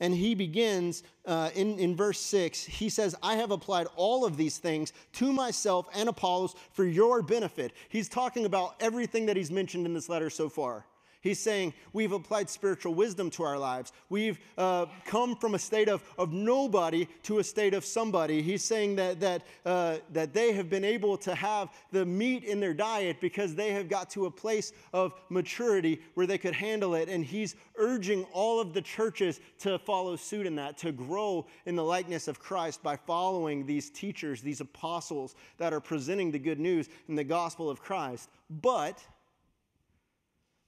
And 0.00 0.14
he 0.14 0.34
begins 0.34 1.02
uh, 1.26 1.50
in, 1.54 1.78
in 1.78 1.96
verse 1.96 2.20
6. 2.20 2.64
He 2.64 2.88
says, 2.88 3.14
I 3.22 3.34
have 3.36 3.50
applied 3.50 3.88
all 3.96 4.24
of 4.24 4.36
these 4.36 4.58
things 4.58 4.92
to 5.14 5.32
myself 5.32 5.88
and 5.94 6.08
Apollos 6.08 6.54
for 6.72 6.84
your 6.84 7.22
benefit. 7.22 7.72
He's 7.88 8.08
talking 8.08 8.44
about 8.44 8.76
everything 8.80 9.26
that 9.26 9.36
he's 9.36 9.50
mentioned 9.50 9.86
in 9.86 9.94
this 9.94 10.08
letter 10.08 10.30
so 10.30 10.48
far. 10.48 10.84
He's 11.20 11.40
saying 11.40 11.74
we've 11.92 12.12
applied 12.12 12.48
spiritual 12.48 12.94
wisdom 12.94 13.28
to 13.30 13.42
our 13.42 13.58
lives. 13.58 13.92
We've 14.08 14.38
uh, 14.56 14.86
come 15.04 15.34
from 15.34 15.54
a 15.54 15.58
state 15.58 15.88
of, 15.88 16.02
of 16.16 16.32
nobody 16.32 17.08
to 17.24 17.40
a 17.40 17.44
state 17.44 17.74
of 17.74 17.84
somebody. 17.84 18.40
He's 18.40 18.64
saying 18.64 18.96
that, 18.96 19.18
that, 19.18 19.42
uh, 19.66 19.96
that 20.12 20.32
they 20.32 20.52
have 20.52 20.70
been 20.70 20.84
able 20.84 21.16
to 21.18 21.34
have 21.34 21.70
the 21.90 22.06
meat 22.06 22.44
in 22.44 22.60
their 22.60 22.72
diet 22.72 23.20
because 23.20 23.56
they 23.56 23.72
have 23.72 23.88
got 23.88 24.10
to 24.10 24.26
a 24.26 24.30
place 24.30 24.72
of 24.92 25.12
maturity 25.28 26.00
where 26.14 26.26
they 26.26 26.38
could 26.38 26.54
handle 26.54 26.94
it. 26.94 27.08
And 27.08 27.24
he's 27.24 27.56
urging 27.76 28.22
all 28.32 28.60
of 28.60 28.72
the 28.72 28.82
churches 28.82 29.40
to 29.60 29.76
follow 29.80 30.14
suit 30.14 30.46
in 30.46 30.54
that, 30.56 30.78
to 30.78 30.92
grow 30.92 31.46
in 31.66 31.74
the 31.74 31.84
likeness 31.84 32.28
of 32.28 32.38
Christ 32.38 32.80
by 32.80 32.94
following 32.94 33.66
these 33.66 33.90
teachers, 33.90 34.40
these 34.40 34.60
apostles 34.60 35.34
that 35.56 35.72
are 35.72 35.80
presenting 35.80 36.30
the 36.30 36.38
good 36.38 36.60
news 36.60 36.88
in 37.08 37.16
the 37.16 37.24
gospel 37.24 37.68
of 37.68 37.80
Christ. 37.80 38.30
But 38.48 39.04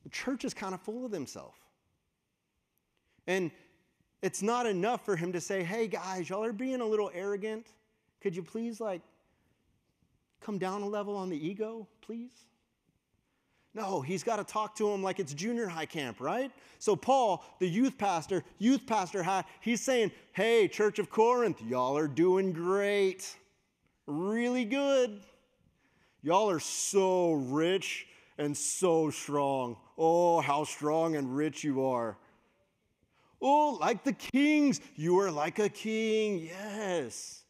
the 0.02 0.08
church 0.08 0.44
is 0.44 0.54
kind 0.54 0.74
of 0.74 0.80
full 0.80 1.04
of 1.04 1.10
themselves. 1.10 1.58
And 3.26 3.50
it's 4.22 4.42
not 4.42 4.66
enough 4.66 5.04
for 5.04 5.16
him 5.16 5.32
to 5.32 5.40
say, 5.40 5.62
hey 5.62 5.86
guys, 5.86 6.28
y'all 6.28 6.44
are 6.44 6.52
being 6.52 6.80
a 6.80 6.86
little 6.86 7.10
arrogant. 7.14 7.66
Could 8.20 8.36
you 8.36 8.42
please, 8.42 8.80
like, 8.80 9.02
come 10.40 10.58
down 10.58 10.82
a 10.82 10.88
level 10.88 11.16
on 11.16 11.30
the 11.30 11.46
ego, 11.46 11.86
please? 12.00 12.32
No, 13.72 14.00
he's 14.00 14.24
got 14.24 14.36
to 14.36 14.44
talk 14.44 14.74
to 14.76 14.90
him 14.90 15.02
like 15.02 15.20
it's 15.20 15.32
junior 15.32 15.68
high 15.68 15.86
camp, 15.86 16.20
right? 16.20 16.50
So, 16.80 16.96
Paul, 16.96 17.44
the 17.60 17.68
youth 17.68 17.96
pastor, 17.96 18.42
youth 18.58 18.84
pastor 18.84 19.22
hat, 19.22 19.46
he's 19.60 19.80
saying, 19.80 20.10
Hey, 20.32 20.66
Church 20.66 20.98
of 20.98 21.08
Corinth, 21.08 21.62
y'all 21.62 21.96
are 21.96 22.08
doing 22.08 22.52
great. 22.52 23.36
Really 24.06 24.64
good. 24.64 25.20
Y'all 26.22 26.50
are 26.50 26.60
so 26.60 27.32
rich 27.32 28.06
and 28.40 28.56
so 28.56 29.10
strong. 29.10 29.76
Oh, 29.98 30.40
how 30.40 30.64
strong 30.64 31.14
and 31.14 31.36
rich 31.36 31.62
you 31.62 31.84
are. 31.84 32.16
Oh, 33.42 33.76
like 33.80 34.02
the 34.02 34.14
kings, 34.14 34.80
you 34.96 35.18
are 35.20 35.30
like 35.30 35.58
a 35.58 35.68
king. 35.68 36.40
Yes. 36.40 37.44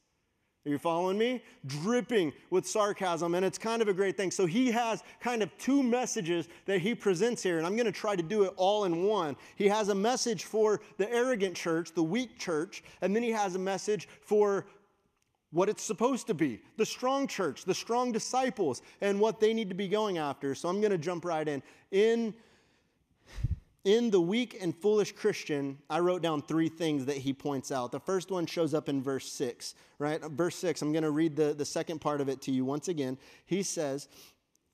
Are 0.66 0.70
you 0.70 0.78
following 0.78 1.16
me? 1.16 1.42
Dripping 1.64 2.32
with 2.50 2.66
sarcasm, 2.66 3.34
and 3.34 3.46
it's 3.46 3.56
kind 3.56 3.80
of 3.80 3.88
a 3.88 3.94
great 3.94 4.16
thing. 4.16 4.30
So 4.30 4.46
he 4.46 4.70
has 4.72 5.02
kind 5.20 5.42
of 5.42 5.56
two 5.58 5.82
messages 5.82 6.48
that 6.66 6.80
he 6.80 6.94
presents 6.94 7.42
here, 7.42 7.58
and 7.58 7.66
I'm 7.66 7.76
going 7.76 7.86
to 7.86 7.92
try 7.92 8.14
to 8.14 8.22
do 8.22 8.42
it 8.42 8.52
all 8.56 8.84
in 8.84 9.04
one. 9.04 9.36
He 9.56 9.68
has 9.68 9.88
a 9.88 9.94
message 9.94 10.44
for 10.44 10.80
the 10.98 11.10
arrogant 11.10 11.56
church, 11.56 11.94
the 11.94 12.02
weak 12.02 12.38
church, 12.38 12.82
and 13.00 13.16
then 13.16 13.22
he 13.22 13.30
has 13.30 13.54
a 13.54 13.58
message 13.58 14.06
for 14.20 14.66
what 15.52 15.68
it's 15.68 15.82
supposed 15.82 16.26
to 16.28 16.34
be 16.34 16.60
the 16.76 16.86
strong 16.86 17.26
church, 17.26 17.64
the 17.64 17.74
strong 17.74 18.12
disciples, 18.12 18.82
and 19.00 19.18
what 19.20 19.40
they 19.40 19.52
need 19.52 19.68
to 19.68 19.74
be 19.74 19.88
going 19.88 20.18
after. 20.18 20.54
So 20.54 20.68
I'm 20.68 20.80
going 20.80 20.92
to 20.92 20.98
jump 20.98 21.24
right 21.24 21.46
in. 21.46 21.62
In 21.90 22.34
in 23.84 24.10
the 24.10 24.20
weak 24.20 24.58
and 24.60 24.76
foolish 24.76 25.12
Christian, 25.12 25.78
I 25.88 26.00
wrote 26.00 26.20
down 26.20 26.42
three 26.42 26.68
things 26.68 27.06
that 27.06 27.16
he 27.16 27.32
points 27.32 27.72
out. 27.72 27.92
The 27.92 28.00
first 28.00 28.30
one 28.30 28.44
shows 28.44 28.74
up 28.74 28.90
in 28.90 29.02
verse 29.02 29.32
6, 29.32 29.74
right? 29.98 30.20
Verse 30.22 30.56
6, 30.56 30.82
I'm 30.82 30.92
going 30.92 31.02
to 31.02 31.10
read 31.10 31.34
the, 31.34 31.54
the 31.54 31.64
second 31.64 32.00
part 32.00 32.20
of 32.20 32.28
it 32.28 32.42
to 32.42 32.52
you 32.52 32.66
once 32.66 32.88
again. 32.88 33.16
He 33.46 33.62
says 33.62 34.08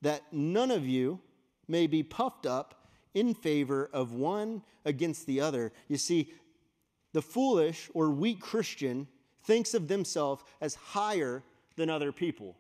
that 0.03 0.23
none 0.33 0.73
of 0.73 0.87
you 0.87 1.21
may 1.69 1.87
be 1.87 2.03
puffed 2.03 2.47
up 2.47 2.89
in 3.15 3.33
favor 3.33 3.89
of 3.93 4.13
one 4.13 4.63
against 4.85 5.27
the 5.27 5.41
other. 5.41 5.73
You 5.87 5.99
see, 5.99 6.33
the 7.13 7.23
foolish 7.23 7.89
or 7.95 8.11
weak 8.11 8.41
Christian 8.41 9.07
thinks 9.47 9.75
of 9.75 9.89
themselves 9.89 10.45
as 10.61 10.75
higher 10.75 11.43
than 11.77 11.89
other 11.89 12.13
people. 12.13 12.57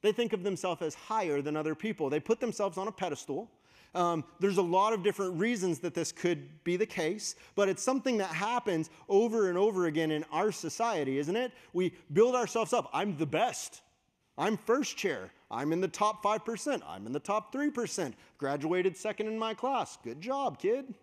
They 0.00 0.12
think 0.12 0.32
of 0.32 0.42
themselves 0.42 0.82
as 0.82 0.94
higher 0.94 1.42
than 1.42 1.56
other 1.56 1.74
people. 1.74 2.08
They 2.08 2.20
put 2.20 2.40
themselves 2.40 2.78
on 2.78 2.88
a 2.88 2.92
pedestal. 2.92 3.50
Um, 3.94 4.24
there's 4.38 4.58
a 4.58 4.62
lot 4.62 4.92
of 4.92 5.02
different 5.02 5.38
reasons 5.38 5.78
that 5.80 5.94
this 5.94 6.12
could 6.12 6.62
be 6.62 6.76
the 6.76 6.86
case, 6.86 7.36
but 7.54 7.68
it's 7.68 7.82
something 7.82 8.18
that 8.18 8.28
happens 8.28 8.90
over 9.08 9.48
and 9.48 9.58
over 9.58 9.86
again 9.86 10.10
in 10.10 10.24
our 10.30 10.52
society, 10.52 11.18
isn't 11.18 11.36
it? 11.36 11.52
We 11.72 11.94
build 12.12 12.34
ourselves 12.34 12.72
up. 12.72 12.90
I'm 12.92 13.16
the 13.16 13.26
best. 13.26 13.80
I'm 14.36 14.56
first 14.56 14.96
chair. 14.96 15.30
I'm 15.50 15.72
in 15.72 15.80
the 15.80 15.88
top 15.88 16.22
5%. 16.22 16.82
I'm 16.86 17.06
in 17.06 17.12
the 17.12 17.18
top 17.18 17.52
3%. 17.52 18.12
Graduated 18.36 18.96
second 18.96 19.26
in 19.26 19.38
my 19.38 19.54
class. 19.54 19.98
Good 20.04 20.20
job, 20.20 20.58
kid. 20.58 20.94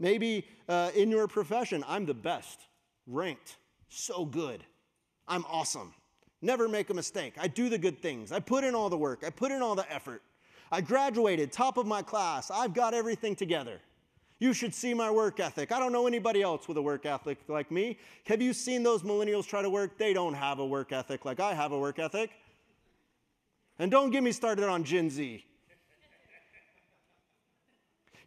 Maybe 0.00 0.46
uh, 0.68 0.90
in 0.94 1.10
your 1.10 1.26
profession, 1.26 1.84
I'm 1.86 2.06
the 2.06 2.14
best, 2.14 2.60
ranked, 3.06 3.56
so 3.88 4.24
good. 4.24 4.64
I'm 5.26 5.44
awesome. 5.48 5.92
Never 6.40 6.68
make 6.68 6.90
a 6.90 6.94
mistake. 6.94 7.34
I 7.38 7.48
do 7.48 7.68
the 7.68 7.78
good 7.78 8.00
things. 8.00 8.30
I 8.30 8.40
put 8.40 8.62
in 8.64 8.74
all 8.74 8.88
the 8.88 8.96
work. 8.96 9.24
I 9.26 9.30
put 9.30 9.50
in 9.50 9.60
all 9.60 9.74
the 9.74 9.90
effort. 9.92 10.22
I 10.70 10.80
graduated, 10.80 11.50
top 11.50 11.78
of 11.78 11.86
my 11.86 12.02
class. 12.02 12.50
I've 12.50 12.74
got 12.74 12.94
everything 12.94 13.34
together. 13.34 13.80
You 14.38 14.52
should 14.52 14.72
see 14.72 14.94
my 14.94 15.10
work 15.10 15.40
ethic. 15.40 15.72
I 15.72 15.80
don't 15.80 15.92
know 15.92 16.06
anybody 16.06 16.42
else 16.42 16.68
with 16.68 16.76
a 16.76 16.82
work 16.82 17.06
ethic 17.06 17.38
like 17.48 17.72
me. 17.72 17.98
Have 18.26 18.40
you 18.40 18.52
seen 18.52 18.84
those 18.84 19.02
millennials 19.02 19.46
try 19.46 19.62
to 19.62 19.70
work? 19.70 19.98
They 19.98 20.12
don't 20.12 20.34
have 20.34 20.60
a 20.60 20.66
work 20.66 20.92
ethic 20.92 21.24
like 21.24 21.40
I 21.40 21.54
have 21.54 21.72
a 21.72 21.78
work 21.78 21.98
ethic. 21.98 22.30
And 23.80 23.90
don't 23.90 24.10
get 24.10 24.22
me 24.22 24.30
started 24.30 24.68
on 24.68 24.84
Gen 24.84 25.10
Z. 25.10 25.44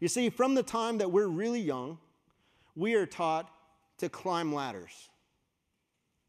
You 0.01 0.07
see, 0.07 0.29
from 0.29 0.55
the 0.55 0.63
time 0.63 0.97
that 0.97 1.09
we're 1.09 1.27
really 1.27 1.61
young, 1.61 1.97
we 2.75 2.95
are 2.95 3.05
taught 3.05 3.49
to 3.99 4.09
climb 4.09 4.53
ladders. 4.53 5.09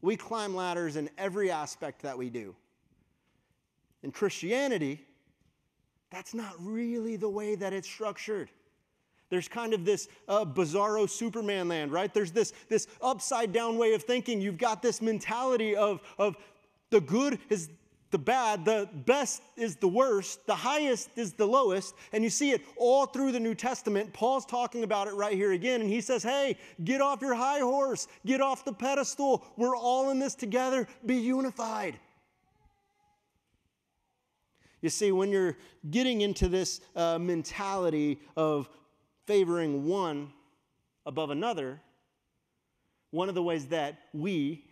We 0.01 0.15
climb 0.15 0.55
ladders 0.55 0.95
in 0.95 1.09
every 1.17 1.49
aspect 1.49 2.03
that 2.03 2.17
we 2.17 2.29
do. 2.29 2.55
In 4.03 4.11
Christianity, 4.11 5.03
that's 6.11 6.35
not 6.35 6.53
really 6.59 7.15
the 7.15 7.29
way 7.29 7.55
that 7.55 7.73
it's 7.73 7.87
structured. 7.87 8.49
There's 9.29 9.47
kind 9.47 9.73
of 9.73 9.85
this 9.85 10.07
uh, 10.27 10.45
bizarro 10.45 11.09
Superman 11.09 11.67
land, 11.67 11.91
right? 11.91 12.13
There's 12.13 12.31
this, 12.31 12.53
this 12.69 12.85
upside 13.01 13.51
down 13.51 13.79
way 13.79 13.95
of 13.95 14.03
thinking. 14.03 14.39
You've 14.39 14.59
got 14.59 14.83
this 14.83 15.01
mentality 15.01 15.75
of, 15.75 16.01
of 16.19 16.35
the 16.91 17.01
good 17.01 17.39
is 17.49 17.69
the 18.13 18.19
bad, 18.19 18.63
the 18.63 18.87
best 18.93 19.41
is 19.57 19.75
the 19.75 19.87
worst, 19.87 20.45
the 20.45 20.55
highest 20.55 21.09
is 21.15 21.33
the 21.33 21.47
lowest. 21.47 21.95
And 22.13 22.23
you 22.23 22.29
see 22.29 22.51
it 22.51 22.61
all 22.77 23.07
through 23.07 23.31
the 23.31 23.39
New 23.39 23.55
Testament. 23.55 24.13
Paul's 24.13 24.45
talking 24.45 24.83
about 24.83 25.07
it 25.07 25.15
right 25.15 25.33
here 25.33 25.51
again. 25.51 25.81
And 25.81 25.89
he 25.89 25.99
says, 25.99 26.21
Hey, 26.21 26.57
get 26.83 27.01
off 27.01 27.21
your 27.21 27.33
high 27.33 27.59
horse, 27.59 28.07
get 28.23 28.39
off 28.39 28.63
the 28.63 28.71
pedestal. 28.71 29.43
We're 29.57 29.75
all 29.75 30.11
in 30.11 30.19
this 30.19 30.35
together. 30.35 30.87
Be 31.05 31.15
unified. 31.15 31.99
You 34.81 34.89
see, 34.89 35.11
when 35.11 35.31
you're 35.31 35.57
getting 35.89 36.21
into 36.21 36.47
this 36.47 36.81
uh, 36.95 37.17
mentality 37.17 38.19
of 38.37 38.69
favoring 39.25 39.87
one 39.87 40.31
above 41.07 41.31
another, 41.31 41.81
one 43.09 43.27
of 43.27 43.33
the 43.33 43.43
ways 43.43 43.65
that 43.67 43.97
we 44.13 44.65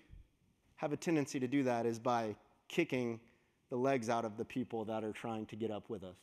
have 0.75 0.93
a 0.93 0.98
tendency 0.98 1.39
to 1.39 1.48
do 1.48 1.63
that 1.63 1.88
is 1.88 1.98
by 1.98 2.36
kicking 2.67 3.19
the 3.72 3.78
legs 3.78 4.10
out 4.10 4.25
of 4.25 4.38
the 4.38 4.46
people 4.46 4.86
that 4.86 5.04
are 5.04 5.13
trying 5.13 5.48
to 5.48 5.56
get 5.56 5.72
up 5.72 5.90
with 5.90 6.04
us. 6.04 6.18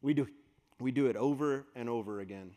We 0.00 0.14
do, 0.14 0.26
we 0.80 0.90
do 0.90 1.06
it 1.06 1.14
over 1.14 1.66
and 1.76 1.88
over 1.88 2.20
again. 2.20 2.52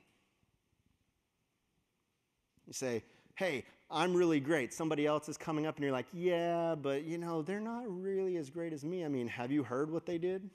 You 2.66 2.74
say, 2.74 3.04
hey, 3.36 3.66
I'm 3.92 4.16
really 4.16 4.40
great. 4.40 4.74
Somebody 4.74 5.06
else 5.06 5.28
is 5.28 5.38
coming 5.38 5.68
up 5.68 5.75
and 5.75 5.84
you're 5.84 5.92
like, 5.92 6.08
yeah, 6.14 6.74
but 6.74 7.04
you 7.04 7.18
know, 7.18 7.42
they're 7.42 7.60
not 7.60 7.84
really 7.86 8.38
as 8.38 8.50
great 8.50 8.72
as 8.72 8.84
me. 8.84 9.04
I 9.04 9.10
mean, 9.10 9.28
have 9.28 9.52
you 9.52 9.62
heard 9.62 9.92
what 9.92 10.06
they 10.06 10.18
did? 10.18 10.50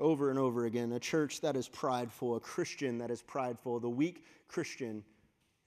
Over 0.00 0.30
and 0.30 0.38
over 0.38 0.66
again, 0.66 0.90
a 0.92 0.98
church 0.98 1.40
that 1.42 1.56
is 1.56 1.68
prideful, 1.68 2.34
a 2.34 2.40
Christian 2.40 2.98
that 2.98 3.12
is 3.12 3.22
prideful, 3.22 3.78
the 3.78 3.88
weak 3.88 4.24
Christian 4.48 5.04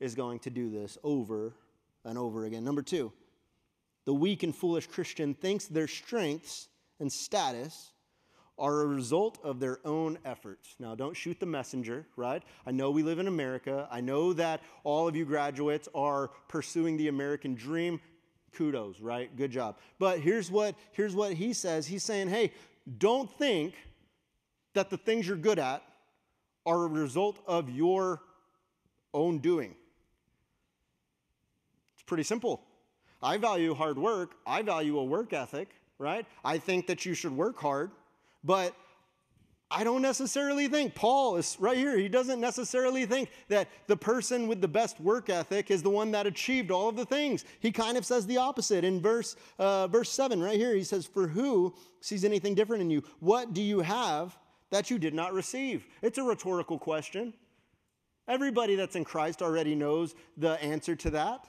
is 0.01 0.13
going 0.13 0.39
to 0.39 0.50
do 0.50 0.70
this 0.70 0.98
over 1.03 1.56
and 2.03 2.17
over 2.17 2.44
again. 2.44 2.65
Number 2.65 2.82
two, 2.82 3.13
the 4.07 4.13
weak 4.13 4.41
and 4.41 4.55
foolish 4.55 4.87
Christian 4.87 5.33
thinks 5.33 5.65
their 5.65 5.85
strengths 5.85 6.69
and 7.01 7.11
status 7.11 7.91
are 8.57 8.81
a 8.81 8.85
result 8.85 9.37
of 9.43 9.59
their 9.59 9.79
own 9.83 10.17
efforts. 10.23 10.75
Now, 10.79 10.95
don't 10.95 11.13
shoot 11.13 11.41
the 11.41 11.45
messenger, 11.45 12.07
right? 12.15 12.41
I 12.65 12.71
know 12.71 12.89
we 12.89 13.03
live 13.03 13.19
in 13.19 13.27
America. 13.27 13.85
I 13.91 13.99
know 13.99 14.31
that 14.31 14.61
all 14.85 15.09
of 15.09 15.17
you 15.17 15.25
graduates 15.25 15.89
are 15.93 16.29
pursuing 16.47 16.95
the 16.95 17.09
American 17.09 17.53
dream. 17.53 17.99
Kudos, 18.53 19.01
right? 19.01 19.35
Good 19.35 19.51
job. 19.51 19.77
But 19.99 20.21
here's 20.21 20.49
what, 20.49 20.75
here's 20.93 21.13
what 21.13 21.33
he 21.33 21.51
says 21.51 21.85
He's 21.85 22.03
saying, 22.03 22.29
hey, 22.29 22.53
don't 22.97 23.29
think 23.37 23.73
that 24.73 24.89
the 24.89 24.97
things 24.97 25.27
you're 25.27 25.35
good 25.35 25.59
at 25.59 25.83
are 26.65 26.85
a 26.85 26.87
result 26.87 27.39
of 27.45 27.69
your 27.69 28.21
own 29.13 29.39
doing. 29.39 29.75
It's 31.95 32.03
pretty 32.03 32.23
simple. 32.23 32.66
I 33.21 33.38
value 33.38 33.74
hard 33.74 33.97
work. 33.97 34.36
I 34.45 34.62
value 34.62 35.00
a 35.00 35.03
work 35.03 35.33
ethic, 35.33 35.69
right? 35.97 36.25
I 36.43 36.57
think 36.57 36.88
that 36.88 37.05
you 37.05 37.13
should 37.13 37.31
work 37.31 37.59
hard, 37.59 37.91
but 38.43 38.75
I 39.69 39.83
don't 39.83 40.01
necessarily 40.01 40.69
think, 40.69 40.95
Paul 40.95 41.36
is 41.36 41.57
right 41.59 41.77
here, 41.77 41.97
he 41.97 42.07
doesn't 42.07 42.39
necessarily 42.39 43.05
think 43.05 43.29
that 43.50 43.67
the 43.88 43.97
person 43.97 44.47
with 44.47 44.62
the 44.62 44.67
best 44.67 45.00
work 45.01 45.29
ethic 45.29 45.69
is 45.71 45.83
the 45.83 45.89
one 45.89 46.12
that 46.12 46.25
achieved 46.25 46.71
all 46.71 46.88
of 46.88 46.95
the 46.95 47.05
things. 47.05 47.43
He 47.59 47.71
kind 47.71 47.97
of 47.97 48.05
says 48.05 48.25
the 48.25 48.38
opposite. 48.38 48.86
In 48.86 49.01
verse, 49.01 49.36
uh, 49.59 49.88
verse 49.88 50.09
7, 50.09 50.41
right 50.41 50.57
here, 50.57 50.74
he 50.74 50.83
says, 50.83 51.05
For 51.05 51.27
who 51.27 51.75
sees 52.00 52.24
anything 52.24 52.55
different 52.55 52.81
in 52.81 52.89
you? 52.89 53.03
What 53.19 53.53
do 53.53 53.62
you 53.62 53.81
have 53.81 54.38
that 54.69 54.89
you 54.89 55.00
did 55.00 55.13
not 55.13 55.33
receive? 55.33 55.86
It's 56.01 56.17
a 56.17 56.24
rhetorical 56.24 56.79
question. 56.79 57.33
Everybody 58.29 58.75
that's 58.75 58.95
in 58.95 59.03
Christ 59.03 59.41
already 59.41 59.75
knows 59.75 60.15
the 60.38 60.62
answer 60.63 60.95
to 60.95 61.09
that. 61.12 61.45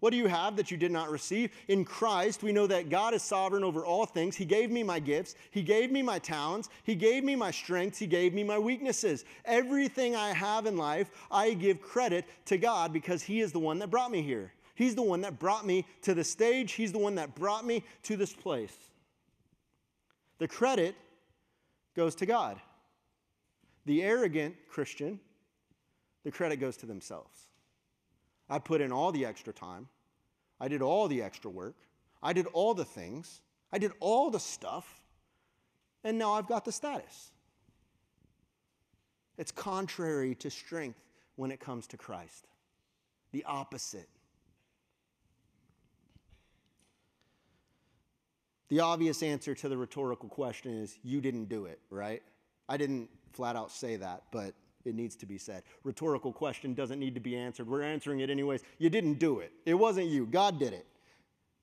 What 0.00 0.10
do 0.10 0.16
you 0.16 0.28
have 0.28 0.54
that 0.56 0.70
you 0.70 0.76
did 0.76 0.92
not 0.92 1.10
receive? 1.10 1.50
In 1.66 1.84
Christ, 1.84 2.44
we 2.44 2.52
know 2.52 2.68
that 2.68 2.88
God 2.88 3.14
is 3.14 3.22
sovereign 3.22 3.64
over 3.64 3.84
all 3.84 4.06
things. 4.06 4.36
He 4.36 4.44
gave 4.44 4.70
me 4.70 4.84
my 4.84 5.00
gifts, 5.00 5.34
He 5.50 5.62
gave 5.62 5.90
me 5.90 6.02
my 6.02 6.20
talents, 6.20 6.68
He 6.84 6.94
gave 6.94 7.24
me 7.24 7.34
my 7.34 7.50
strengths, 7.50 7.98
He 7.98 8.06
gave 8.06 8.32
me 8.32 8.44
my 8.44 8.58
weaknesses. 8.58 9.24
Everything 9.44 10.14
I 10.14 10.32
have 10.32 10.66
in 10.66 10.76
life, 10.76 11.10
I 11.30 11.54
give 11.54 11.82
credit 11.82 12.26
to 12.46 12.58
God 12.58 12.92
because 12.92 13.22
He 13.22 13.40
is 13.40 13.50
the 13.50 13.58
one 13.58 13.80
that 13.80 13.90
brought 13.90 14.12
me 14.12 14.22
here. 14.22 14.52
He's 14.76 14.94
the 14.94 15.02
one 15.02 15.22
that 15.22 15.40
brought 15.40 15.66
me 15.66 15.84
to 16.02 16.14
the 16.14 16.22
stage, 16.22 16.72
He's 16.72 16.92
the 16.92 16.98
one 16.98 17.16
that 17.16 17.34
brought 17.34 17.66
me 17.66 17.82
to 18.04 18.16
this 18.16 18.32
place. 18.32 18.76
The 20.38 20.46
credit 20.46 20.94
goes 21.96 22.14
to 22.16 22.26
God. 22.26 22.60
The 23.84 24.04
arrogant 24.04 24.54
Christian, 24.70 25.18
the 26.22 26.30
credit 26.30 26.58
goes 26.58 26.76
to 26.76 26.86
themselves. 26.86 27.47
I 28.50 28.58
put 28.58 28.80
in 28.80 28.92
all 28.92 29.12
the 29.12 29.24
extra 29.24 29.52
time. 29.52 29.88
I 30.60 30.68
did 30.68 30.82
all 30.82 31.08
the 31.08 31.22
extra 31.22 31.50
work. 31.50 31.76
I 32.22 32.32
did 32.32 32.46
all 32.52 32.74
the 32.74 32.84
things. 32.84 33.42
I 33.72 33.78
did 33.78 33.92
all 34.00 34.30
the 34.30 34.40
stuff. 34.40 35.02
And 36.04 36.18
now 36.18 36.32
I've 36.32 36.48
got 36.48 36.64
the 36.64 36.72
status. 36.72 37.30
It's 39.36 39.52
contrary 39.52 40.34
to 40.36 40.50
strength 40.50 40.98
when 41.36 41.52
it 41.52 41.60
comes 41.60 41.86
to 41.88 41.96
Christ, 41.96 42.48
the 43.30 43.44
opposite. 43.44 44.08
The 48.68 48.80
obvious 48.80 49.22
answer 49.22 49.54
to 49.54 49.68
the 49.68 49.76
rhetorical 49.76 50.28
question 50.28 50.72
is 50.72 50.98
you 51.02 51.20
didn't 51.20 51.48
do 51.48 51.66
it, 51.66 51.78
right? 51.90 52.22
I 52.68 52.76
didn't 52.76 53.08
flat 53.32 53.56
out 53.56 53.70
say 53.70 53.96
that, 53.96 54.24
but 54.32 54.54
it 54.88 54.94
needs 54.94 55.14
to 55.16 55.26
be 55.26 55.38
said. 55.38 55.62
Rhetorical 55.84 56.32
question 56.32 56.74
doesn't 56.74 56.98
need 56.98 57.14
to 57.14 57.20
be 57.20 57.36
answered. 57.36 57.68
We're 57.68 57.82
answering 57.82 58.20
it 58.20 58.30
anyways. 58.30 58.62
You 58.78 58.90
didn't 58.90 59.14
do 59.14 59.40
it, 59.40 59.52
it 59.64 59.74
wasn't 59.74 60.08
you. 60.08 60.26
God 60.26 60.58
did 60.58 60.72
it. 60.72 60.86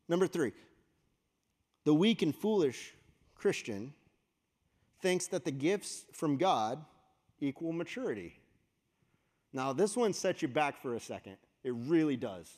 Number 0.07 0.27
three, 0.27 0.53
the 1.83 1.93
weak 1.93 2.21
and 2.21 2.33
foolish 2.33 2.93
Christian 3.35 3.93
thinks 5.01 5.27
that 5.27 5.43
the 5.45 5.51
gifts 5.51 6.05
from 6.13 6.37
God 6.37 6.83
equal 7.39 7.73
maturity. 7.73 8.39
Now, 9.53 9.73
this 9.73 9.95
one 9.95 10.13
sets 10.13 10.41
you 10.41 10.47
back 10.47 10.81
for 10.81 10.95
a 10.95 10.99
second. 10.99 11.37
It 11.63 11.73
really 11.73 12.17
does. 12.17 12.49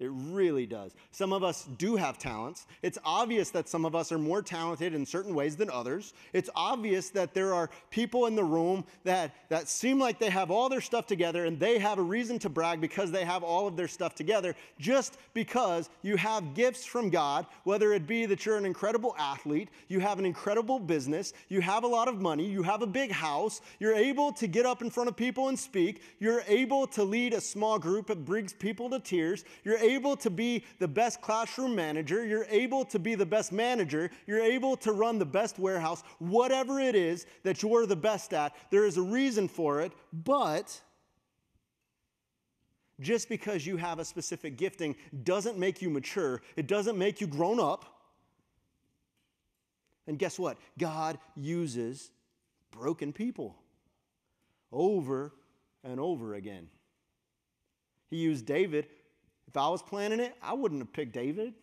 It 0.00 0.10
really 0.12 0.66
does. 0.66 0.92
Some 1.12 1.32
of 1.32 1.44
us 1.44 1.68
do 1.78 1.94
have 1.94 2.18
talents. 2.18 2.66
It's 2.82 2.98
obvious 3.04 3.50
that 3.50 3.68
some 3.68 3.84
of 3.84 3.94
us 3.94 4.10
are 4.10 4.18
more 4.18 4.42
talented 4.42 4.92
in 4.92 5.06
certain 5.06 5.36
ways 5.36 5.54
than 5.54 5.70
others. 5.70 6.14
It's 6.32 6.50
obvious 6.56 7.10
that 7.10 7.32
there 7.32 7.54
are 7.54 7.70
people 7.90 8.26
in 8.26 8.34
the 8.34 8.42
room 8.42 8.84
that, 9.04 9.32
that 9.50 9.68
seem 9.68 10.00
like 10.00 10.18
they 10.18 10.30
have 10.30 10.50
all 10.50 10.68
their 10.68 10.80
stuff 10.80 11.06
together 11.06 11.44
and 11.44 11.60
they 11.60 11.78
have 11.78 11.98
a 11.98 12.02
reason 12.02 12.40
to 12.40 12.48
brag 12.48 12.80
because 12.80 13.12
they 13.12 13.24
have 13.24 13.44
all 13.44 13.68
of 13.68 13.76
their 13.76 13.86
stuff 13.86 14.16
together 14.16 14.56
just 14.80 15.16
because 15.32 15.88
you 16.02 16.16
have 16.16 16.54
gifts 16.54 16.84
from 16.84 17.08
God, 17.08 17.46
whether 17.62 17.92
it 17.92 18.04
be 18.04 18.26
that 18.26 18.44
you're 18.44 18.56
an 18.56 18.66
incredible 18.66 19.14
athlete, 19.16 19.68
you 19.86 20.00
have 20.00 20.18
an 20.18 20.26
incredible 20.26 20.80
business, 20.80 21.34
you 21.48 21.60
have 21.60 21.84
a 21.84 21.88
lot 21.88 22.08
of 22.08 22.20
money, 22.20 22.44
you 22.44 22.64
have 22.64 22.82
a 22.82 22.86
big 22.86 23.12
house, 23.12 23.60
you're 23.78 23.94
able 23.94 24.32
to 24.32 24.48
get 24.48 24.66
up 24.66 24.82
in 24.82 24.90
front 24.90 25.08
of 25.08 25.14
people 25.14 25.50
and 25.50 25.58
speak, 25.58 26.02
you're 26.18 26.42
able 26.48 26.88
to 26.88 27.04
lead 27.04 27.32
a 27.32 27.40
small 27.40 27.78
group 27.78 28.08
that 28.08 28.24
brings 28.24 28.52
people 28.52 28.90
to 28.90 28.98
tears, 28.98 29.44
you're 29.62 29.83
able 29.84 30.16
to 30.16 30.30
be 30.30 30.64
the 30.78 30.88
best 30.88 31.20
classroom 31.20 31.74
manager, 31.74 32.24
you're 32.24 32.46
able 32.48 32.84
to 32.86 32.98
be 32.98 33.14
the 33.14 33.26
best 33.26 33.52
manager, 33.52 34.10
you're 34.26 34.42
able 34.42 34.76
to 34.78 34.92
run 34.92 35.18
the 35.18 35.26
best 35.26 35.58
warehouse, 35.58 36.02
whatever 36.18 36.80
it 36.80 36.94
is 36.94 37.26
that 37.42 37.62
you're 37.62 37.86
the 37.86 37.96
best 37.96 38.32
at, 38.32 38.54
there 38.70 38.84
is 38.84 38.96
a 38.96 39.02
reason 39.02 39.48
for 39.48 39.80
it, 39.80 39.92
but 40.12 40.80
just 43.00 43.28
because 43.28 43.66
you 43.66 43.76
have 43.76 43.98
a 43.98 44.04
specific 44.04 44.56
gifting 44.56 44.96
doesn't 45.24 45.58
make 45.58 45.82
you 45.82 45.90
mature, 45.90 46.42
it 46.56 46.66
doesn't 46.66 46.96
make 46.96 47.20
you 47.20 47.26
grown 47.26 47.60
up. 47.60 47.84
And 50.06 50.18
guess 50.18 50.38
what? 50.38 50.58
God 50.78 51.18
uses 51.34 52.10
broken 52.70 53.12
people 53.12 53.56
over 54.72 55.32
and 55.82 55.98
over 55.98 56.34
again. 56.34 56.68
He 58.10 58.16
used 58.18 58.46
David 58.46 58.86
if 59.54 59.58
I 59.58 59.68
was 59.68 59.82
planning 59.82 60.18
it, 60.18 60.34
I 60.42 60.52
wouldn't 60.52 60.80
have 60.80 60.92
picked 60.92 61.12
David. 61.12 61.54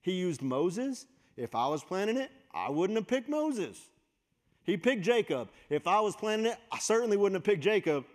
He 0.00 0.12
used 0.12 0.40
Moses. 0.40 1.04
If 1.36 1.54
I 1.54 1.68
was 1.68 1.84
planning 1.84 2.16
it, 2.16 2.30
I 2.54 2.70
wouldn't 2.70 2.96
have 2.96 3.06
picked 3.06 3.28
Moses. 3.28 3.78
He 4.64 4.78
picked 4.78 5.02
Jacob. 5.02 5.50
If 5.68 5.86
I 5.86 6.00
was 6.00 6.16
planning 6.16 6.46
it, 6.46 6.56
I 6.72 6.78
certainly 6.78 7.18
wouldn't 7.18 7.36
have 7.36 7.44
picked 7.44 7.62
Jacob. 7.62 8.06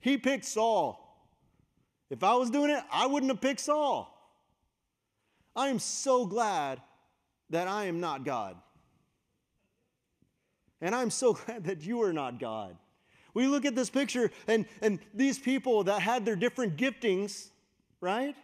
He 0.00 0.18
picked 0.18 0.44
Saul. 0.44 1.02
If 2.10 2.22
I 2.22 2.34
was 2.34 2.50
doing 2.50 2.70
it, 2.70 2.84
I 2.92 3.06
wouldn't 3.06 3.32
have 3.32 3.40
picked 3.40 3.60
Saul. 3.60 4.12
I 5.54 5.68
am 5.68 5.78
so 5.78 6.26
glad 6.26 6.82
that 7.48 7.68
I 7.68 7.86
am 7.86 8.00
not 8.00 8.26
God. 8.26 8.58
And 10.82 10.94
I'm 10.94 11.08
so 11.08 11.32
glad 11.46 11.64
that 11.64 11.86
you 11.86 12.02
are 12.02 12.12
not 12.12 12.38
God. 12.38 12.76
We 13.32 13.46
look 13.46 13.64
at 13.64 13.74
this 13.74 13.88
picture 13.88 14.30
and, 14.46 14.66
and 14.82 14.98
these 15.14 15.38
people 15.38 15.84
that 15.84 16.02
had 16.02 16.26
their 16.26 16.36
different 16.36 16.76
giftings 16.76 17.48
right? 18.00 18.34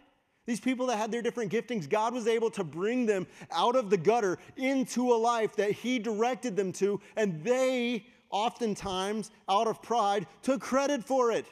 These 0.45 0.59
people 0.59 0.87
that 0.87 0.97
had 0.97 1.11
their 1.11 1.21
different 1.21 1.51
giftings, 1.51 1.89
God 1.89 2.13
was 2.13 2.27
able 2.27 2.51
to 2.51 2.63
bring 2.63 3.05
them 3.05 3.27
out 3.51 3.75
of 3.75 3.89
the 3.89 3.97
gutter 3.97 4.37
into 4.57 5.13
a 5.13 5.15
life 5.15 5.55
that 5.55 5.71
He 5.71 5.99
directed 5.99 6.55
them 6.55 6.73
to, 6.73 6.99
and 7.15 7.43
they 7.43 8.05
oftentimes, 8.29 9.31
out 9.47 9.67
of 9.67 9.81
pride, 9.81 10.27
took 10.41 10.59
credit 10.59 11.03
for 11.03 11.31
it. 11.31 11.45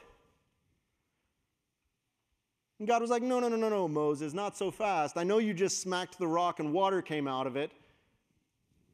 And 2.80 2.88
God 2.88 3.02
was 3.02 3.12
like, 3.12 3.22
No, 3.22 3.40
no, 3.40 3.48
no, 3.48 3.56
no, 3.56 3.70
no, 3.70 3.88
Moses, 3.88 4.34
not 4.34 4.58
so 4.58 4.72
fast. 4.72 5.16
I 5.16 5.24
know 5.24 5.38
you 5.38 5.54
just 5.54 5.82
smacked 5.82 6.18
the 6.18 6.28
rock 6.28 6.60
and 6.60 6.74
water 6.74 7.02
came 7.02 7.28
out 7.28 7.48
of 7.48 7.56
it. 7.56 7.72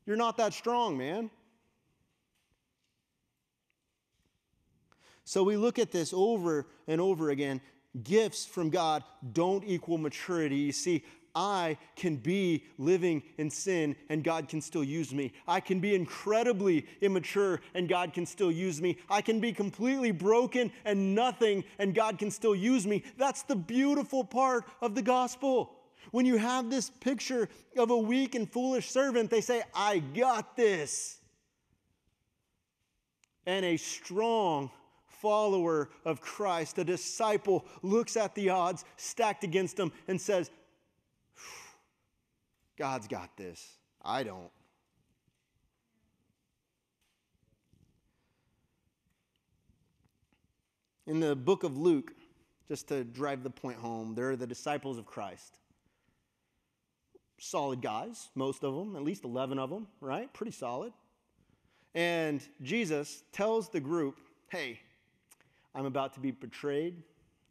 You're 0.06 0.17
not 0.17 0.38
that 0.38 0.54
strong, 0.54 0.98
man. 0.98 1.32
So 5.24 5.43
we 5.43 5.58
look 5.58 5.80
at 5.80 5.91
this 5.91 6.13
over 6.13 6.67
and 6.88 7.02
over 7.02 7.32
again 7.32 7.60
gifts 8.03 8.45
from 8.45 8.69
God 8.69 9.03
don't 9.33 9.63
equal 9.63 9.97
maturity. 9.97 10.57
You 10.57 10.71
see, 10.71 11.03
I 11.38 11.77
can 11.95 12.15
be 12.15 12.63
living 12.79 13.21
in 13.38 13.51
sin 13.51 13.95
and 14.10 14.23
God 14.23 14.49
can 14.49 14.60
still 14.60 14.83
use 14.83 15.13
me. 15.13 15.31
I 15.47 15.60
can 15.60 15.79
be 15.79 15.93
incredibly 15.93 16.88
immature 16.99 17.62
and 17.75 17.88
God 17.88 18.12
can 18.12 18.25
still 18.25 18.51
use 18.51 18.81
me. 18.81 18.97
I 19.07 19.21
can 19.21 19.39
be 19.39 19.53
completely 19.53 20.10
broken 20.10 20.71
and 20.83 21.13
nothing 21.13 21.63
and 21.77 21.93
God 21.93 22.17
can 22.17 22.31
still 22.31 22.55
use 22.55 22.88
me. 22.88 23.03
That's 23.17 23.43
the 23.43 23.55
beautiful 23.55 24.23
part 24.23 24.65
of 24.81 24.95
the 24.95 25.03
gospel. 25.03 25.75
When 26.10 26.25
you 26.25 26.38
have 26.38 26.71
this 26.71 26.89
picture 26.89 27.49
of 27.77 27.91
a 27.91 27.97
weak 27.97 28.33
and 28.33 28.51
foolish 28.51 28.89
servant, 28.89 29.29
they 29.29 29.41
say, 29.41 29.62
I 29.75 29.99
got 29.99 30.55
this. 30.55 31.19
And 33.45 33.63
a 33.63 33.77
strong 33.77 34.71
follower 35.21 35.89
of 36.06 36.21
Christ, 36.21 36.77
a 36.77 36.84
disciple, 36.84 37.65
looks 37.82 38.17
at 38.17 38.36
the 38.36 38.49
odds 38.49 38.86
stacked 38.95 39.43
against 39.43 39.80
him 39.80 39.91
and 40.08 40.19
says, 40.19 40.51
God's 42.77 43.08
got 43.08 43.36
this. 43.38 43.77
I 44.03 44.23
don't. 44.23 44.51
In 51.08 51.19
the 51.19 51.36
book 51.36 51.63
of 51.63 51.77
Luke, 51.77 52.12
just 52.67 52.89
to 52.89 53.03
drive 53.03 53.41
the 53.41 53.49
point 53.49 53.77
home, 53.77 54.13
there 54.13 54.32
are 54.32 54.36
the 54.36 54.45
disciples 54.45 54.97
of 54.97 55.06
Christ. 55.06 55.58
Solid 57.39 57.82
guys, 57.82 58.30
most 58.36 58.63
of 58.63 58.75
them, 58.75 58.95
at 58.95 59.03
least 59.03 59.23
11 59.23 59.58
of 59.58 59.69
them, 59.69 59.88
right? 60.01 60.32
Pretty 60.34 60.51
solid. 60.51 60.91
And 61.95 62.41
Jesus 62.62 63.23
tells 63.32 63.69
the 63.69 63.80
group, 63.80 64.19
hey, 64.49 64.80
I'm 65.77 65.85
about 65.85 66.15
to 66.15 66.19
be 66.19 66.31
betrayed 66.31 67.03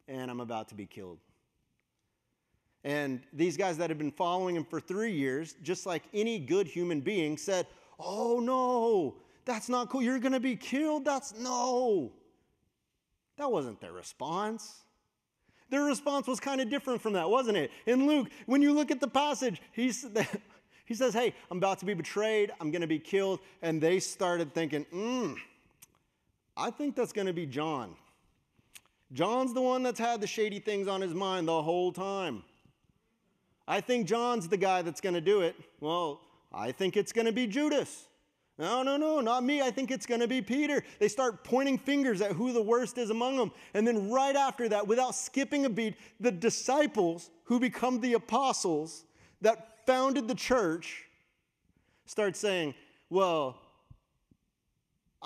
and 0.08 0.32
I'm 0.32 0.40
about 0.40 0.68
to 0.70 0.74
be 0.74 0.84
killed. 0.84 1.18
And 2.82 3.20
these 3.32 3.56
guys 3.56 3.78
that 3.78 3.88
had 3.88 3.98
been 3.98 4.10
following 4.10 4.56
him 4.56 4.64
for 4.64 4.80
three 4.80 5.12
years, 5.12 5.54
just 5.62 5.86
like 5.86 6.02
any 6.12 6.40
good 6.40 6.66
human 6.66 7.00
being, 7.00 7.36
said, 7.36 7.68
Oh 8.00 8.40
no, 8.40 9.14
that's 9.44 9.68
not 9.68 9.90
cool. 9.90 10.02
You're 10.02 10.18
going 10.18 10.32
to 10.32 10.40
be 10.40 10.56
killed. 10.56 11.04
That's 11.04 11.38
no. 11.38 12.12
That 13.38 13.50
wasn't 13.50 13.80
their 13.80 13.92
response. 13.92 14.82
Their 15.70 15.84
response 15.84 16.26
was 16.26 16.40
kind 16.40 16.60
of 16.60 16.68
different 16.68 17.00
from 17.00 17.12
that, 17.12 17.30
wasn't 17.30 17.56
it? 17.56 17.70
In 17.86 18.06
Luke, 18.08 18.28
when 18.46 18.60
you 18.60 18.72
look 18.72 18.90
at 18.90 19.00
the 19.00 19.08
passage, 19.08 19.62
He 19.72 19.92
says, 20.94 21.14
Hey, 21.14 21.32
I'm 21.48 21.58
about 21.58 21.78
to 21.78 21.86
be 21.86 21.94
betrayed. 21.94 22.50
I'm 22.60 22.72
going 22.72 22.82
to 22.82 22.88
be 22.88 22.98
killed. 22.98 23.38
And 23.62 23.80
they 23.80 24.00
started 24.00 24.52
thinking, 24.52 24.84
Hmm, 24.90 25.34
I 26.56 26.72
think 26.72 26.96
that's 26.96 27.12
going 27.12 27.28
to 27.28 27.32
be 27.32 27.46
John. 27.46 27.94
John's 29.12 29.54
the 29.54 29.62
one 29.62 29.82
that's 29.82 30.00
had 30.00 30.20
the 30.20 30.26
shady 30.26 30.58
things 30.58 30.88
on 30.88 31.00
his 31.00 31.14
mind 31.14 31.48
the 31.48 31.62
whole 31.62 31.92
time. 31.92 32.42
I 33.68 33.80
think 33.80 34.06
John's 34.06 34.48
the 34.48 34.56
guy 34.56 34.82
that's 34.82 35.00
going 35.00 35.14
to 35.14 35.20
do 35.20 35.40
it. 35.40 35.56
Well, 35.80 36.20
I 36.52 36.72
think 36.72 36.96
it's 36.96 37.12
going 37.12 37.26
to 37.26 37.32
be 37.32 37.46
Judas. 37.46 38.06
No, 38.58 38.82
no, 38.82 38.96
no, 38.96 39.20
not 39.20 39.44
me. 39.44 39.60
I 39.60 39.70
think 39.70 39.90
it's 39.90 40.06
going 40.06 40.20
to 40.20 40.28
be 40.28 40.40
Peter. 40.40 40.82
They 40.98 41.08
start 41.08 41.44
pointing 41.44 41.76
fingers 41.76 42.22
at 42.22 42.32
who 42.32 42.52
the 42.52 42.62
worst 42.62 42.96
is 42.96 43.10
among 43.10 43.36
them. 43.36 43.52
And 43.74 43.86
then, 43.86 44.10
right 44.10 44.34
after 44.34 44.68
that, 44.70 44.86
without 44.86 45.14
skipping 45.14 45.66
a 45.66 45.68
beat, 45.70 45.94
the 46.20 46.32
disciples 46.32 47.30
who 47.44 47.60
become 47.60 48.00
the 48.00 48.14
apostles 48.14 49.04
that 49.42 49.84
founded 49.86 50.26
the 50.26 50.34
church 50.34 51.04
start 52.06 52.34
saying, 52.34 52.74
Well, 53.10 53.60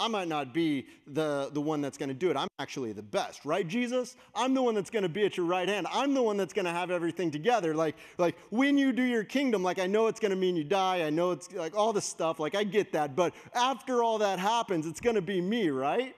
I 0.01 0.09
might 0.09 0.29
not 0.29 0.55
be 0.55 0.87
the, 1.07 1.51
the 1.53 1.61
one 1.61 1.83
that's 1.83 1.99
going 1.99 2.09
to 2.09 2.15
do 2.15 2.31
it. 2.31 2.37
I'm 2.37 2.49
actually 2.59 2.93
the 2.93 3.03
best, 3.03 3.45
right, 3.45 3.69
Jesus? 3.69 4.17
I'm 4.35 4.55
the 4.55 4.63
one 4.63 4.75
that's 4.75 4.89
going 4.89 5.03
to 5.03 5.11
be 5.11 5.27
at 5.27 5.37
your 5.37 5.45
right 5.45 5.69
hand. 5.69 5.87
I'm 5.93 6.15
the 6.15 6.23
one 6.23 6.39
that's 6.39 6.55
going 6.55 6.65
to 6.65 6.71
have 6.71 6.91
everything 6.91 7.31
together. 7.31 7.75
Like, 7.75 7.97
like 8.17 8.35
when 8.49 8.79
you 8.79 8.93
do 8.93 9.03
your 9.03 9.25
kingdom, 9.25 9.63
like 9.63 9.79
I 9.79 9.87
know 9.87 10.07
it's 10.07 10.19
going 10.19 10.31
to 10.31 10.37
mean 10.37 10.57
you 10.57 10.65
die. 10.65 11.03
I 11.03 11.11
know 11.11 11.33
it's 11.33 11.53
like 11.53 11.77
all 11.77 11.93
this 11.93 12.07
stuff. 12.07 12.41
Like 12.41 12.55
I 12.55 12.65
get 12.65 12.93
that. 12.93 13.15
But 13.15 13.35
after 13.55 14.03
all 14.03 14.17
that 14.19 14.39
happens, 14.39 14.87
it's 14.87 15.01
going 15.01 15.17
to 15.17 15.23
be 15.23 15.43
me, 15.43 15.69
right? 15.69 16.17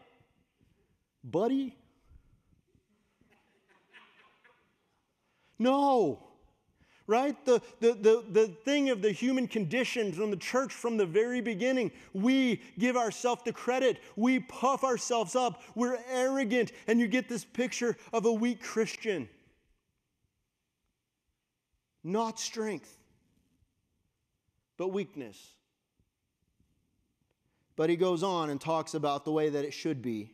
Buddy? 1.25 1.77
No 5.59 6.32
right? 7.13 7.45
The, 7.45 7.61
the, 7.81 7.93
the, 7.93 8.25
the 8.33 8.49
thing 8.49 8.89
of 8.89 9.03
the 9.03 9.13
human 9.13 9.47
condition 9.47 10.13
from 10.15 10.31
the 10.31 10.37
church 10.37 10.73
from 10.73 10.97
the 10.97 11.05
very 11.05 11.43
beginning. 11.43 11.93
We 12.15 12.63
give 12.79 12.97
ourselves 12.97 13.43
the 13.45 13.53
credit. 13.53 13.99
We 14.17 14.41
puff 14.41 14.83
ourselves 14.83 15.37
up. 15.37 15.63
We're 15.75 15.99
arrogant. 16.11 16.73
And 16.87 16.99
you 16.99 17.07
get 17.07 17.29
this 17.29 17.45
picture 17.45 17.99
of 18.15 18.25
a 18.25 18.33
weak 18.33 18.63
Christian. 18.63 19.29
Not 22.03 22.41
strength, 22.41 22.97
but 24.79 24.89
weakness. 24.89 25.39
But 27.77 27.91
he 27.91 27.97
goes 27.97 28.23
on 28.23 28.49
and 28.49 28.59
talks 28.59 28.95
about 28.95 29.27
the 29.27 29.33
way 29.33 29.51
that 29.51 29.67
it 29.67 29.75
should 29.75 30.01
be. 30.01 30.33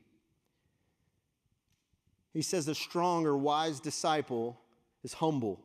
He 2.33 2.43
says, 2.43 2.69
A 2.69 2.75
strong 2.75 3.27
or 3.27 3.37
wise 3.37 3.81
disciple 3.81 4.61
is 5.03 5.15
humble 5.15 5.61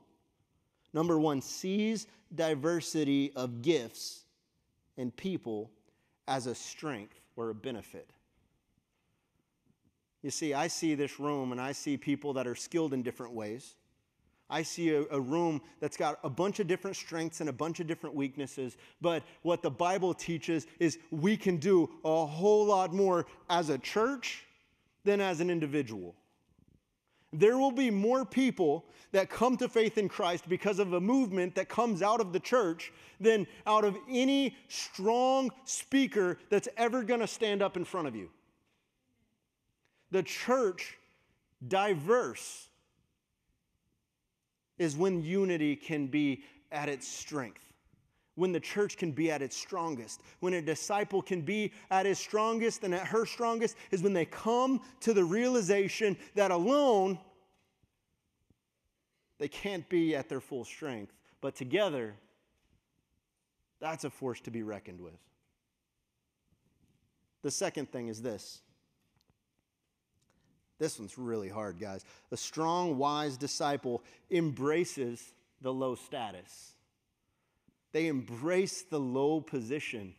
Number 0.93 1.19
one, 1.19 1.41
sees 1.41 2.07
diversity 2.33 3.31
of 3.35 3.61
gifts 3.61 4.21
and 4.97 5.15
people 5.15 5.71
as 6.27 6.47
a 6.47 6.55
strength 6.55 7.19
or 7.35 7.49
a 7.49 7.55
benefit. 7.55 8.09
You 10.21 10.31
see, 10.31 10.53
I 10.53 10.67
see 10.67 10.95
this 10.95 11.19
room 11.19 11.51
and 11.51 11.59
I 11.59 11.73
see 11.73 11.97
people 11.97 12.33
that 12.33 12.47
are 12.47 12.55
skilled 12.55 12.93
in 12.93 13.03
different 13.03 13.33
ways. 13.33 13.75
I 14.49 14.61
see 14.61 14.91
a, 14.91 15.03
a, 15.09 15.19
room 15.19 15.61
that's 15.79 15.97
got 15.97 16.19
a 16.23 16.29
bunch 16.29 16.59
of 16.59 16.67
different 16.67 16.95
strengths 16.95 17.39
and 17.39 17.49
a 17.49 17.53
bunch 17.53 17.79
of 17.79 17.87
different 17.87 18.15
weaknesses. 18.15 18.77
But 19.01 19.23
what 19.41 19.61
the 19.61 19.71
Bible 19.71 20.13
teaches 20.13 20.67
is 20.79 20.99
we 21.11 21.35
can 21.35 21.57
do 21.57 21.89
a 22.05 22.25
whole 22.25 22.65
lot 22.65 22.93
more 22.93 23.25
as 23.49 23.69
a 23.69 23.77
church 23.77 24.43
than 25.05 25.19
as 25.19 25.39
an 25.39 25.49
individual. 25.49 26.15
There 27.33 27.57
will 27.57 27.71
be 27.71 27.89
more 27.89 28.23
people 28.23 28.85
that 29.11 29.29
come 29.29 29.57
to 29.57 29.67
faith 29.67 29.97
in 29.97 30.07
Christ 30.07 30.47
because 30.47 30.79
of 30.79 30.93
a 30.93 31.01
movement 31.01 31.55
that 31.55 31.67
comes 31.67 32.01
out 32.01 32.21
of 32.21 32.31
the 32.31 32.39
church 32.39 32.93
than 33.19 33.47
out 33.65 33.83
of 33.83 33.97
any 34.07 34.55
strong 34.67 35.49
speaker 35.65 36.37
that's 36.49 36.69
ever 36.77 37.03
going 37.03 37.19
to 37.19 37.27
stand 37.27 37.63
up 37.63 37.75
in 37.75 37.85
front 37.85 38.07
of 38.07 38.15
you. 38.15 38.29
The 40.11 40.23
church, 40.23 40.97
diverse, 41.67 42.67
is 44.77 44.95
when 44.95 45.23
unity 45.23 45.75
can 45.75 46.07
be 46.07 46.43
at 46.71 46.87
its 46.87 47.07
strength 47.07 47.72
when 48.35 48.51
the 48.51 48.59
church 48.59 48.97
can 48.97 49.11
be 49.11 49.29
at 49.29 49.41
its 49.41 49.55
strongest, 49.55 50.21
when 50.39 50.53
a 50.53 50.61
disciple 50.61 51.21
can 51.21 51.41
be 51.41 51.71
at 51.91 52.05
his 52.05 52.17
strongest 52.17 52.83
and 52.83 52.93
at 52.93 53.05
her 53.07 53.25
strongest, 53.25 53.75
is 53.91 54.01
when 54.01 54.13
they 54.13 54.25
come 54.25 54.81
to 55.01 55.13
the 55.13 55.23
realization 55.23 56.17
that 56.35 56.51
alone 56.51 57.19
they 59.39 59.47
can't 59.47 59.87
be 59.89 60.15
at 60.15 60.29
their 60.29 60.39
full 60.39 60.63
strength, 60.63 61.13
but 61.41 61.55
together, 61.55 62.15
that's 63.81 64.05
a 64.05 64.09
force 64.09 64.39
to 64.41 64.51
be 64.51 64.63
reckoned 64.63 65.01
with. 65.01 65.19
The 67.41 67.51
second 67.51 67.91
thing 67.91 68.07
is 68.07 68.21
this. 68.21 68.61
This 70.79 70.97
one's 70.97 71.17
really 71.17 71.49
hard, 71.49 71.79
guys. 71.79 72.05
A 72.31 72.37
strong, 72.37 72.97
wise 72.97 73.37
disciple 73.37 74.03
embraces 74.31 75.33
the 75.61 75.73
low 75.73 75.95
status. 75.95 76.72
They 77.93 78.07
embrace 78.07 78.81
the 78.81 78.99
low 78.99 79.39
position. 79.39 80.15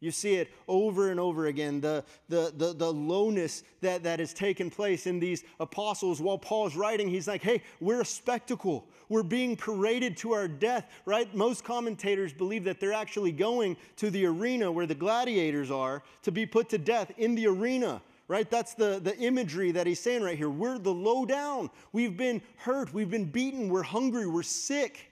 You 0.00 0.12
see 0.12 0.34
it 0.34 0.48
over 0.68 1.10
and 1.10 1.18
over 1.18 1.46
again, 1.46 1.80
the, 1.80 2.04
the, 2.28 2.52
the, 2.56 2.72
the, 2.72 2.92
lowness 2.92 3.64
that, 3.80 4.04
that 4.04 4.20
has 4.20 4.32
taken 4.32 4.70
place 4.70 5.08
in 5.08 5.18
these 5.18 5.42
apostles. 5.58 6.20
While 6.20 6.38
Paul's 6.38 6.76
writing, 6.76 7.08
he's 7.08 7.26
like, 7.26 7.42
hey, 7.42 7.62
we're 7.80 8.02
a 8.02 8.04
spectacle. 8.04 8.86
We're 9.08 9.24
being 9.24 9.56
paraded 9.56 10.16
to 10.18 10.34
our 10.34 10.46
death, 10.46 10.88
right? 11.04 11.32
Most 11.34 11.64
commentators 11.64 12.32
believe 12.32 12.62
that 12.64 12.78
they're 12.78 12.92
actually 12.92 13.32
going 13.32 13.76
to 13.96 14.08
the 14.08 14.26
arena 14.26 14.70
where 14.70 14.86
the 14.86 14.94
gladiators 14.94 15.72
are 15.72 16.04
to 16.22 16.30
be 16.30 16.46
put 16.46 16.68
to 16.68 16.78
death 16.78 17.10
in 17.18 17.34
the 17.34 17.48
arena 17.48 18.00
right? 18.30 18.50
That's 18.50 18.74
the, 18.74 19.00
the 19.02 19.16
imagery 19.16 19.72
that 19.72 19.86
he's 19.86 20.00
saying 20.00 20.22
right 20.22 20.36
here. 20.36 20.50
We're 20.50 20.78
the 20.78 20.92
low 20.92 21.24
down. 21.24 21.70
We've 21.92 22.14
been 22.14 22.42
hurt. 22.58 22.92
We've 22.92 23.10
been 23.10 23.24
beaten. 23.24 23.70
We're 23.70 23.82
hungry. 23.82 24.26
We're 24.26 24.42
sick. 24.42 25.07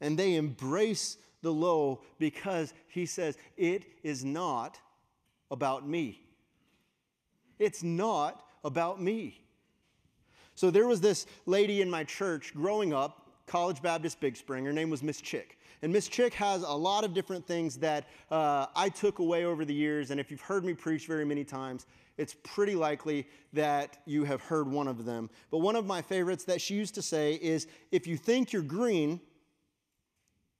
And 0.00 0.18
they 0.18 0.34
embrace 0.36 1.18
the 1.42 1.52
low 1.52 2.02
because 2.18 2.74
he 2.88 3.06
says, 3.06 3.36
It 3.56 3.84
is 4.02 4.24
not 4.24 4.78
about 5.50 5.88
me. 5.88 6.22
It's 7.58 7.82
not 7.82 8.44
about 8.64 9.00
me. 9.00 9.40
So 10.54 10.70
there 10.70 10.86
was 10.86 11.00
this 11.00 11.26
lady 11.46 11.82
in 11.82 11.90
my 11.90 12.04
church 12.04 12.52
growing 12.54 12.92
up, 12.92 13.28
College 13.46 13.80
Baptist 13.80 14.20
Big 14.20 14.36
Spring. 14.36 14.64
Her 14.64 14.72
name 14.72 14.90
was 14.90 15.02
Miss 15.02 15.20
Chick. 15.20 15.58
And 15.82 15.92
Miss 15.92 16.08
Chick 16.08 16.34
has 16.34 16.62
a 16.62 16.72
lot 16.72 17.04
of 17.04 17.14
different 17.14 17.46
things 17.46 17.76
that 17.76 18.08
uh, 18.30 18.66
I 18.74 18.88
took 18.88 19.20
away 19.20 19.44
over 19.44 19.64
the 19.64 19.74
years. 19.74 20.10
And 20.10 20.18
if 20.18 20.30
you've 20.30 20.40
heard 20.40 20.64
me 20.64 20.74
preach 20.74 21.06
very 21.06 21.24
many 21.24 21.44
times, 21.44 21.86
it's 22.16 22.34
pretty 22.42 22.74
likely 22.74 23.28
that 23.52 23.98
you 24.04 24.24
have 24.24 24.40
heard 24.42 24.68
one 24.68 24.88
of 24.88 25.04
them. 25.04 25.30
But 25.52 25.58
one 25.58 25.76
of 25.76 25.86
my 25.86 26.02
favorites 26.02 26.42
that 26.44 26.60
she 26.60 26.74
used 26.74 26.96
to 26.96 27.02
say 27.02 27.34
is 27.34 27.68
if 27.92 28.08
you 28.08 28.16
think 28.16 28.52
you're 28.52 28.62
green, 28.62 29.20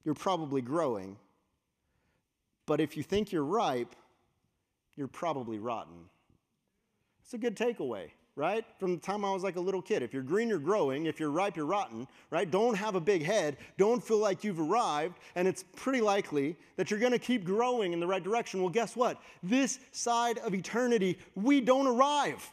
you're 0.09 0.15
probably 0.15 0.63
growing. 0.63 1.19
But 2.65 2.81
if 2.81 2.97
you 2.97 3.03
think 3.03 3.31
you're 3.31 3.45
ripe, 3.45 3.95
you're 4.97 5.07
probably 5.07 5.59
rotten. 5.59 5.99
It's 7.23 7.35
a 7.35 7.37
good 7.37 7.55
takeaway, 7.55 8.09
right? 8.35 8.65
From 8.81 8.95
the 8.95 9.03
time 9.03 9.23
I 9.23 9.31
was 9.31 9.43
like 9.43 9.57
a 9.57 9.61
little 9.61 9.83
kid. 9.83 10.03
If 10.03 10.15
you're 10.15 10.23
green, 10.23 10.49
you're 10.49 10.61
growing. 10.61 11.05
If 11.05 11.21
you're 11.21 11.31
ripe, 11.31 11.59
you're 11.59 11.67
rotten, 11.67 12.09
right? 12.31 12.51
Don't 12.51 12.75
have 12.75 12.95
a 12.95 13.03
big 13.03 13.23
head. 13.23 13.59
Don't 13.77 14.03
feel 14.03 14.17
like 14.17 14.43
you've 14.45 14.61
arrived. 14.61 15.19
And 15.35 15.47
it's 15.47 15.63
pretty 15.77 16.01
likely 16.01 16.57
that 16.77 16.91
you're 16.91 17.01
going 17.01 17.13
to 17.13 17.19
keep 17.19 17.45
growing 17.45 17.93
in 17.93 18.01
the 18.01 18.07
right 18.07 18.25
direction. 18.25 18.63
Well, 18.63 18.71
guess 18.71 18.97
what? 18.97 19.21
This 19.43 19.79
side 19.93 20.39
of 20.39 20.55
eternity, 20.55 21.19
we 21.35 21.61
don't 21.61 21.87
arrive. 21.87 22.51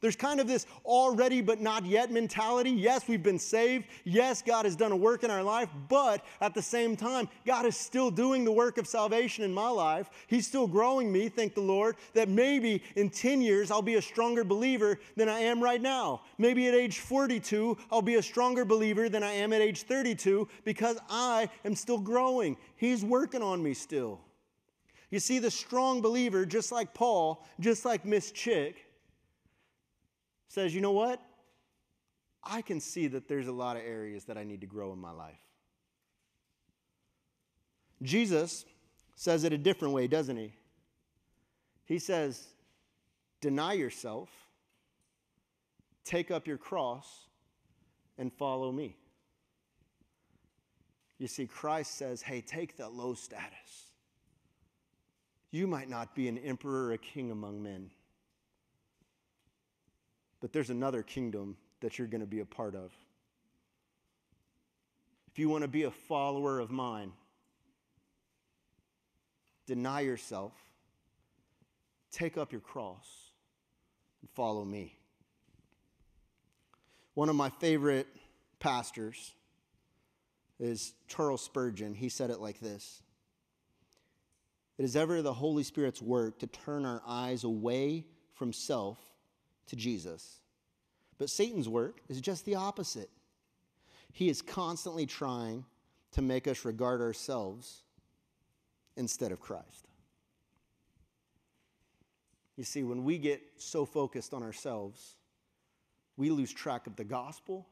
There's 0.00 0.16
kind 0.16 0.38
of 0.40 0.46
this 0.46 0.66
already 0.84 1.40
but 1.40 1.60
not 1.60 1.84
yet 1.84 2.10
mentality. 2.10 2.70
Yes, 2.70 3.08
we've 3.08 3.22
been 3.22 3.38
saved. 3.38 3.86
Yes, 4.04 4.42
God 4.42 4.64
has 4.64 4.76
done 4.76 4.92
a 4.92 4.96
work 4.96 5.24
in 5.24 5.30
our 5.30 5.42
life, 5.42 5.68
but 5.88 6.24
at 6.40 6.54
the 6.54 6.62
same 6.62 6.96
time, 6.96 7.28
God 7.44 7.66
is 7.66 7.76
still 7.76 8.10
doing 8.10 8.44
the 8.44 8.52
work 8.52 8.78
of 8.78 8.86
salvation 8.86 9.44
in 9.44 9.52
my 9.52 9.68
life. 9.68 10.08
He's 10.28 10.46
still 10.46 10.66
growing 10.66 11.10
me, 11.10 11.28
thank 11.28 11.54
the 11.54 11.60
Lord, 11.60 11.96
that 12.14 12.28
maybe 12.28 12.82
in 12.94 13.10
10 13.10 13.42
years 13.42 13.70
I'll 13.70 13.82
be 13.82 13.96
a 13.96 14.02
stronger 14.02 14.44
believer 14.44 15.00
than 15.16 15.28
I 15.28 15.40
am 15.40 15.60
right 15.60 15.82
now. 15.82 16.22
Maybe 16.38 16.68
at 16.68 16.74
age 16.74 17.00
42, 17.00 17.76
I'll 17.90 18.02
be 18.02 18.16
a 18.16 18.22
stronger 18.22 18.64
believer 18.64 19.08
than 19.08 19.22
I 19.22 19.32
am 19.32 19.52
at 19.52 19.60
age 19.60 19.82
32 19.82 20.48
because 20.64 20.98
I 21.08 21.48
am 21.64 21.74
still 21.74 21.98
growing. 21.98 22.56
He's 22.76 23.04
working 23.04 23.42
on 23.42 23.62
me 23.62 23.74
still. 23.74 24.20
You 25.10 25.20
see, 25.20 25.38
the 25.38 25.50
strong 25.50 26.02
believer, 26.02 26.44
just 26.44 26.70
like 26.70 26.92
Paul, 26.92 27.46
just 27.60 27.84
like 27.84 28.04
Miss 28.04 28.30
Chick, 28.30 28.84
says, 30.48 30.74
you 30.74 30.80
know 30.80 30.92
what? 30.92 31.20
I 32.42 32.62
can 32.62 32.80
see 32.80 33.06
that 33.08 33.28
there's 33.28 33.46
a 33.46 33.52
lot 33.52 33.76
of 33.76 33.82
areas 33.82 34.24
that 34.24 34.38
I 34.38 34.44
need 34.44 34.60
to 34.62 34.66
grow 34.66 34.92
in 34.92 34.98
my 34.98 35.10
life. 35.10 35.38
Jesus 38.02 38.64
says 39.16 39.44
it 39.44 39.52
a 39.52 39.58
different 39.58 39.94
way, 39.94 40.06
doesn't 40.06 40.36
he? 40.36 40.52
He 41.84 41.98
says, 41.98 42.46
deny 43.40 43.72
yourself, 43.72 44.28
take 46.04 46.30
up 46.30 46.46
your 46.46 46.58
cross, 46.58 47.26
and 48.16 48.32
follow 48.32 48.72
me. 48.72 48.96
You 51.18 51.26
see, 51.26 51.46
Christ 51.46 51.96
says, 51.96 52.22
hey, 52.22 52.40
take 52.40 52.76
that 52.76 52.92
low 52.92 53.14
status. 53.14 53.92
You 55.50 55.66
might 55.66 55.88
not 55.88 56.14
be 56.14 56.28
an 56.28 56.38
emperor 56.38 56.86
or 56.86 56.92
a 56.92 56.98
king 56.98 57.30
among 57.30 57.62
men, 57.62 57.90
but 60.40 60.52
there's 60.52 60.70
another 60.70 61.02
kingdom 61.02 61.56
that 61.80 61.98
you're 61.98 62.08
going 62.08 62.20
to 62.20 62.26
be 62.26 62.40
a 62.40 62.44
part 62.44 62.74
of. 62.74 62.92
If 65.30 65.38
you 65.38 65.48
want 65.48 65.62
to 65.62 65.68
be 65.68 65.84
a 65.84 65.90
follower 65.90 66.58
of 66.58 66.70
mine, 66.70 67.12
deny 69.66 70.00
yourself, 70.00 70.52
take 72.10 72.36
up 72.36 72.52
your 72.52 72.60
cross, 72.60 73.06
and 74.20 74.30
follow 74.30 74.64
me. 74.64 74.96
One 77.14 77.28
of 77.28 77.36
my 77.36 77.50
favorite 77.50 78.08
pastors 78.58 79.34
is 80.58 80.94
Charles 81.06 81.42
Spurgeon. 81.42 81.94
He 81.94 82.08
said 82.08 82.30
it 82.30 82.40
like 82.40 82.60
this 82.60 83.02
It 84.76 84.84
is 84.84 84.96
ever 84.96 85.22
the 85.22 85.34
Holy 85.34 85.62
Spirit's 85.62 86.02
work 86.02 86.38
to 86.40 86.46
turn 86.46 86.84
our 86.84 87.02
eyes 87.06 87.44
away 87.44 88.06
from 88.34 88.52
self 88.52 88.98
to 89.68 89.76
Jesus. 89.76 90.40
But 91.18 91.30
Satan's 91.30 91.68
work 91.68 92.00
is 92.08 92.20
just 92.20 92.44
the 92.44 92.54
opposite. 92.54 93.10
He 94.12 94.28
is 94.28 94.42
constantly 94.42 95.06
trying 95.06 95.64
to 96.12 96.22
make 96.22 96.48
us 96.48 96.64
regard 96.64 97.00
ourselves 97.00 97.82
instead 98.96 99.32
of 99.32 99.40
Christ. 99.40 99.86
You 102.56 102.64
see, 102.64 102.82
when 102.82 103.04
we 103.04 103.18
get 103.18 103.40
so 103.56 103.84
focused 103.84 104.34
on 104.34 104.42
ourselves, 104.42 105.14
we 106.16 106.30
lose 106.30 106.52
track 106.52 106.86
of 106.86 106.96
the 106.96 107.04
gospel 107.04 107.66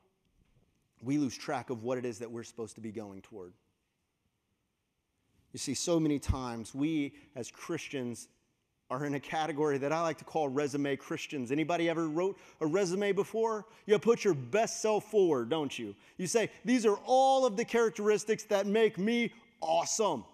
we 1.03 1.19
lose 1.19 1.37
track 1.37 1.71
of 1.71 1.83
what 1.83 1.99
it 1.99 2.05
is 2.05 2.19
that 2.19 2.31
we're 2.31 2.45
supposed 2.45 2.75
to 2.77 2.81
be 2.81 2.91
going 2.91 3.23
toward. 3.23 3.53
You 5.53 5.59
see, 5.59 5.75
so 5.75 6.01
many 6.01 6.19
times 6.19 6.75
we 6.75 7.15
as 7.35 7.51
Christians 7.51 8.29
are 8.91 9.05
in 9.05 9.15
a 9.15 9.21
category 9.21 9.79
that 9.79 9.93
I 9.93 10.01
like 10.03 10.19
to 10.19 10.25
call 10.25 10.49
resume 10.49 10.97
Christians. 10.97 11.51
Anybody 11.51 11.89
ever 11.89 12.09
wrote 12.09 12.39
a 12.61 12.67
resume 12.67 13.13
before? 13.13 13.67
You 13.87 13.99
put 13.99 14.23
your 14.23 14.35
best 14.35 14.81
self 14.81 15.11
forward, 15.11 15.49
don't 15.49 15.77
you? 15.77 15.95
You 16.19 16.27
say, 16.27 16.51
these 16.65 16.87
are 16.87 16.99
all 17.05 17.45
of 17.45 17.57
the 17.57 17.65
characteristics 17.65 18.45
that 18.45 18.67
make 18.67 18.97
me 18.97 19.33
awesome. 19.61 20.25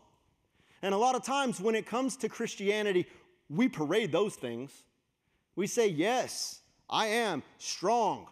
And 0.82 0.94
a 0.94 0.98
lot 0.98 1.14
of 1.14 1.22
times 1.22 1.60
when 1.60 1.74
it 1.74 1.86
comes 1.86 2.16
to 2.16 2.28
Christianity, 2.28 3.06
we 3.48 3.68
parade 3.68 4.12
those 4.12 4.34
things. 4.34 4.82
We 5.56 5.66
say, 5.66 5.88
yes, 5.88 6.60
I 6.90 7.06
am 7.06 7.42
strong. 7.58 8.26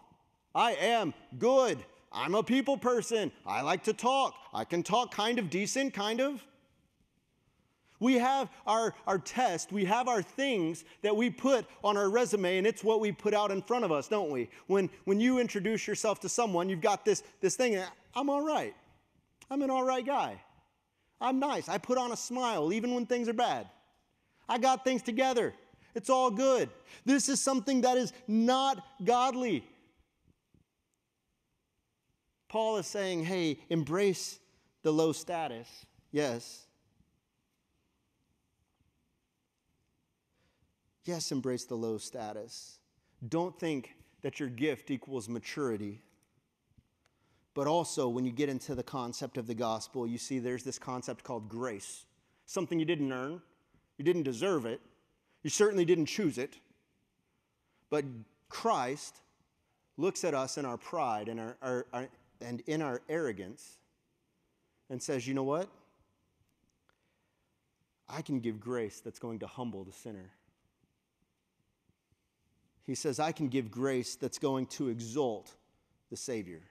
I 0.55 0.73
am 0.73 1.15
good. 1.39 1.79
I'm 2.13 2.35
a 2.35 2.43
people 2.43 2.77
person. 2.77 3.31
I 3.47 3.63
like 3.63 3.85
to 3.85 3.93
talk. 3.93 4.35
I 4.53 4.65
can 4.65 4.83
talk 4.83 5.15
kind 5.15 5.39
of 5.39 5.49
decent, 5.49 5.95
kind 5.95 6.21
of. 6.21 6.45
We 8.01 8.15
have 8.15 8.49
our, 8.67 8.95
our 9.07 9.19
test, 9.19 9.71
we 9.71 9.85
have 9.85 10.09
our 10.09 10.23
things 10.23 10.85
that 11.03 11.15
we 11.15 11.29
put 11.29 11.67
on 11.85 11.99
our 11.99 12.09
resume, 12.09 12.57
and 12.57 12.67
it's 12.67 12.83
what 12.83 12.99
we 12.99 13.13
put 13.13 13.35
out 13.35 13.51
in 13.51 13.61
front 13.61 13.85
of 13.85 13.93
us, 13.93 14.09
don't 14.09 14.31
we? 14.31 14.49
When, 14.67 14.89
when 15.05 15.21
you 15.21 15.39
introduce 15.39 15.87
yourself 15.87 16.19
to 16.21 16.29
someone, 16.29 16.71
you've 16.71 16.81
got 16.81 17.05
this, 17.05 17.23
this 17.41 17.57
thing, 17.57 17.81
I'm 18.15 18.31
all 18.31 18.43
right. 18.43 18.75
I'm 19.51 19.61
an 19.63 19.71
all 19.71 19.85
right 19.85 20.05
guy. 20.05 20.41
I'm 21.21 21.39
nice. 21.39 21.69
I 21.69 21.77
put 21.77 21.99
on 21.99 22.13
a 22.13 22.17
smile 22.17 22.73
even 22.73 22.95
when 22.95 23.05
things 23.05 23.29
are 23.29 23.35
bad. 23.35 23.69
I 24.49 24.59
got 24.59 24.83
things 24.83 25.03
together. 25.03 25.53
It's 25.95 26.09
all 26.09 26.31
good. 26.31 26.71
This 27.05 27.29
is 27.29 27.41
something 27.41 27.83
that 27.83 27.99
is 27.99 28.13
not 28.27 28.83
godly. 29.05 29.65
Paul 32.49 32.79
is 32.79 32.87
saying, 32.87 33.25
hey, 33.25 33.59
embrace 33.69 34.39
the 34.83 34.93
low 34.93 35.13
status. 35.13 35.69
Yes. 36.11 36.67
Yes, 41.11 41.33
embrace 41.33 41.65
the 41.65 41.75
low 41.75 41.99
status. 41.99 42.79
Don't 43.29 43.59
think 43.59 43.97
that 44.23 44.39
your 44.39 44.49
gift 44.49 44.93
equals 44.93 45.29
maturity. 45.29 46.03
But 47.53 47.67
also, 47.67 48.09
when 48.09 48.25
you 48.25 48.31
get 48.31 48.49
into 48.49 48.77
the 48.77 48.85
concept 48.85 49.37
of 49.37 49.49
the 49.49 49.55
gospel, 49.57 50.07
you 50.07 50.19
see 50.19 50.39
there's 50.39 50.63
this 50.63 50.79
concept 50.79 51.25
called 51.25 51.49
grace 51.49 52.05
something 52.47 52.79
you 52.79 52.85
didn't 52.85 53.13
earn, 53.13 53.43
you 53.99 54.05
didn't 54.05 54.23
deserve 54.23 54.67
it, 54.67 54.81
you 55.43 55.51
certainly 55.51 55.85
didn't 55.85 56.07
choose 56.07 56.39
it. 56.39 56.59
But 57.91 58.05
Christ 58.49 59.17
looks 59.97 60.23
at 60.23 60.33
us 60.33 60.59
in 60.59 60.65
our 60.65 60.77
pride 60.77 61.29
and 61.29 61.41
our, 61.41 61.57
our, 61.61 61.87
our, 61.93 62.09
and 62.41 62.61
in 62.69 62.83
our 62.83 63.03
arrogance 63.09 63.79
and 64.89 65.03
says, 65.03 65.27
you 65.27 65.35
know 65.35 65.43
what? 65.43 65.69
I 68.09 68.23
can 68.23 68.39
give 68.39 68.61
grace 68.61 69.01
that's 69.01 69.19
going 69.19 69.41
to 69.41 69.49
humble 69.49 69.83
the 69.83 69.93
sinner. 69.93 70.31
He 72.91 72.97
says, 72.97 73.21
I 73.21 73.31
can 73.31 73.47
give 73.47 73.71
grace 73.71 74.17
that's 74.17 74.41
going 74.41 74.67
to 74.67 74.89
exalt 74.89 75.55
the 76.11 76.17
Savior. 76.17 76.63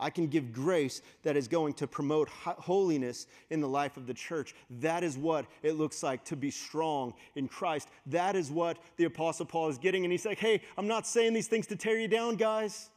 I 0.00 0.10
can 0.10 0.26
give 0.26 0.52
grace 0.52 1.00
that 1.22 1.36
is 1.36 1.46
going 1.46 1.74
to 1.74 1.86
promote 1.86 2.28
holiness 2.28 3.28
in 3.50 3.60
the 3.60 3.68
life 3.68 3.96
of 3.96 4.08
the 4.08 4.14
church. 4.14 4.52
That 4.80 5.04
is 5.04 5.16
what 5.16 5.46
it 5.62 5.74
looks 5.74 6.02
like 6.02 6.24
to 6.24 6.34
be 6.34 6.50
strong 6.50 7.14
in 7.36 7.46
Christ. 7.46 7.86
That 8.06 8.34
is 8.34 8.50
what 8.50 8.78
the 8.96 9.04
Apostle 9.04 9.46
Paul 9.46 9.68
is 9.68 9.78
getting. 9.78 10.04
And 10.04 10.10
he's 10.10 10.26
like, 10.26 10.40
hey, 10.40 10.60
I'm 10.76 10.88
not 10.88 11.06
saying 11.06 11.34
these 11.34 11.46
things 11.46 11.68
to 11.68 11.76
tear 11.76 11.96
you 11.96 12.08
down, 12.08 12.34
guys. 12.34 12.90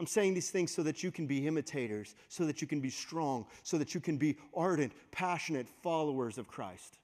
I'm 0.00 0.08
saying 0.08 0.34
these 0.34 0.50
things 0.50 0.74
so 0.74 0.82
that 0.82 1.04
you 1.04 1.12
can 1.12 1.28
be 1.28 1.46
imitators, 1.46 2.16
so 2.28 2.44
that 2.46 2.60
you 2.60 2.66
can 2.66 2.80
be 2.80 2.90
strong, 2.90 3.46
so 3.62 3.78
that 3.78 3.94
you 3.94 4.00
can 4.00 4.16
be 4.16 4.36
ardent, 4.52 4.90
passionate 5.12 5.68
followers 5.84 6.38
of 6.38 6.48
Christ. 6.48 6.98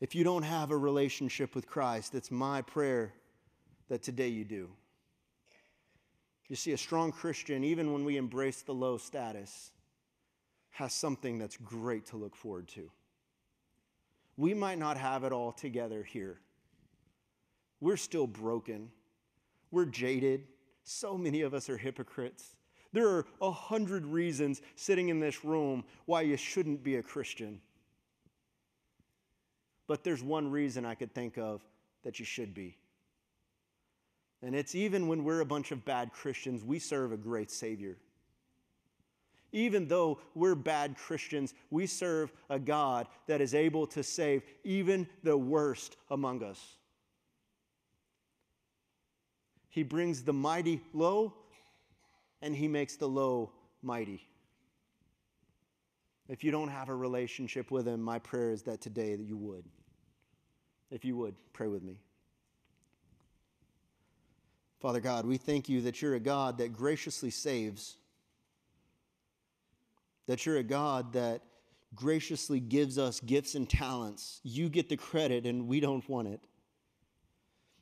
If 0.00 0.14
you 0.14 0.22
don't 0.22 0.44
have 0.44 0.70
a 0.70 0.76
relationship 0.76 1.54
with 1.54 1.66
Christ, 1.66 2.14
it's 2.14 2.30
my 2.30 2.62
prayer 2.62 3.12
that 3.88 4.02
today 4.02 4.28
you 4.28 4.44
do. 4.44 4.70
You 6.48 6.56
see, 6.56 6.72
a 6.72 6.78
strong 6.78 7.12
Christian, 7.12 7.64
even 7.64 7.92
when 7.92 8.04
we 8.04 8.16
embrace 8.16 8.62
the 8.62 8.72
low 8.72 8.96
status, 8.96 9.72
has 10.70 10.94
something 10.94 11.38
that's 11.38 11.56
great 11.56 12.06
to 12.06 12.16
look 12.16 12.36
forward 12.36 12.68
to. 12.68 12.90
We 14.36 14.54
might 14.54 14.78
not 14.78 14.96
have 14.96 15.24
it 15.24 15.32
all 15.32 15.52
together 15.52 16.04
here. 16.04 16.38
We're 17.80 17.96
still 17.96 18.26
broken. 18.26 18.90
We're 19.70 19.84
jaded. 19.84 20.46
So 20.84 21.18
many 21.18 21.42
of 21.42 21.54
us 21.54 21.68
are 21.68 21.76
hypocrites. 21.76 22.56
There 22.92 23.08
are 23.08 23.26
a 23.42 23.50
hundred 23.50 24.06
reasons 24.06 24.62
sitting 24.76 25.08
in 25.08 25.20
this 25.20 25.44
room 25.44 25.84
why 26.06 26.22
you 26.22 26.36
shouldn't 26.36 26.82
be 26.82 26.96
a 26.96 27.02
Christian. 27.02 27.60
But 29.88 30.04
there's 30.04 30.22
one 30.22 30.50
reason 30.50 30.84
I 30.86 30.94
could 30.94 31.12
think 31.12 31.36
of 31.38 31.62
that 32.04 32.20
you 32.20 32.24
should 32.24 32.54
be. 32.54 32.76
And 34.42 34.54
it's 34.54 34.76
even 34.76 35.08
when 35.08 35.24
we're 35.24 35.40
a 35.40 35.46
bunch 35.46 35.72
of 35.72 35.84
bad 35.84 36.12
Christians, 36.12 36.62
we 36.62 36.78
serve 36.78 37.10
a 37.10 37.16
great 37.16 37.50
Savior. 37.50 37.96
Even 39.50 39.88
though 39.88 40.20
we're 40.34 40.54
bad 40.54 40.96
Christians, 40.96 41.54
we 41.70 41.86
serve 41.86 42.30
a 42.50 42.58
God 42.58 43.08
that 43.26 43.40
is 43.40 43.54
able 43.54 43.86
to 43.88 44.02
save 44.02 44.42
even 44.62 45.08
the 45.24 45.36
worst 45.36 45.96
among 46.10 46.44
us. 46.44 46.76
He 49.70 49.82
brings 49.82 50.22
the 50.22 50.32
mighty 50.32 50.82
low, 50.92 51.32
and 52.42 52.54
he 52.54 52.68
makes 52.68 52.96
the 52.96 53.08
low 53.08 53.52
mighty. 53.82 54.28
If 56.28 56.44
you 56.44 56.50
don't 56.50 56.68
have 56.68 56.90
a 56.90 56.94
relationship 56.94 57.70
with 57.70 57.88
him, 57.88 58.02
my 58.02 58.18
prayer 58.18 58.50
is 58.50 58.62
that 58.64 58.82
today 58.82 59.16
that 59.16 59.24
you 59.24 59.36
would. 59.38 59.64
If 60.90 61.04
you 61.04 61.16
would, 61.16 61.34
pray 61.52 61.68
with 61.68 61.82
me. 61.82 62.00
Father 64.80 65.00
God, 65.00 65.26
we 65.26 65.36
thank 65.36 65.68
you 65.68 65.82
that 65.82 66.00
you're 66.00 66.14
a 66.14 66.20
God 66.20 66.58
that 66.58 66.72
graciously 66.72 67.30
saves, 67.30 67.96
that 70.26 70.46
you're 70.46 70.58
a 70.58 70.62
God 70.62 71.12
that 71.14 71.42
graciously 71.94 72.60
gives 72.60 72.96
us 72.96 73.18
gifts 73.20 73.54
and 73.54 73.68
talents. 73.68 74.40
You 74.44 74.68
get 74.68 74.88
the 74.88 74.96
credit, 74.96 75.46
and 75.46 75.66
we 75.66 75.80
don't 75.80 76.08
want 76.08 76.28
it. 76.28 76.40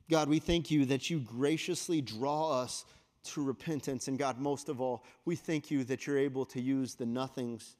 God, 0.08 0.28
we 0.28 0.38
thank 0.38 0.70
you 0.70 0.86
that 0.86 1.10
you 1.10 1.20
graciously 1.20 2.00
draw 2.00 2.62
us 2.62 2.84
to 3.24 3.42
repentance. 3.42 4.08
And 4.08 4.18
God, 4.18 4.38
most 4.38 4.68
of 4.68 4.80
all, 4.80 5.04
we 5.24 5.36
thank 5.36 5.70
you 5.70 5.84
that 5.84 6.06
you're 6.06 6.18
able 6.18 6.46
to 6.46 6.60
use 6.60 6.94
the 6.94 7.06
nothings 7.06 7.76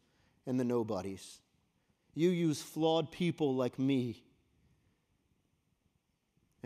and 0.47 0.59
the 0.59 0.65
nobodies. 0.65 1.39
You 2.15 2.31
use 2.31 2.61
flawed 2.61 3.13
people 3.13 3.55
like 3.55 3.79
me. 3.79 4.23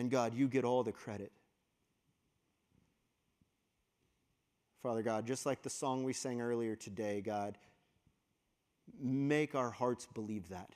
And 0.00 0.10
God, 0.10 0.32
you 0.32 0.48
get 0.48 0.64
all 0.64 0.82
the 0.82 0.92
credit. 0.92 1.30
Father 4.82 5.02
God, 5.02 5.26
just 5.26 5.44
like 5.44 5.60
the 5.60 5.68
song 5.68 6.04
we 6.04 6.14
sang 6.14 6.40
earlier 6.40 6.74
today, 6.74 7.20
God, 7.20 7.58
make 8.98 9.54
our 9.54 9.68
hearts 9.68 10.08
believe 10.14 10.48
that. 10.48 10.70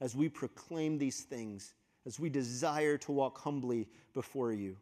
As 0.00 0.16
we 0.16 0.28
proclaim 0.28 0.98
these 0.98 1.20
things, 1.20 1.74
as 2.04 2.18
we 2.18 2.28
desire 2.28 2.98
to 2.98 3.12
walk 3.12 3.38
humbly 3.38 3.86
before 4.14 4.52
you. 4.52 4.76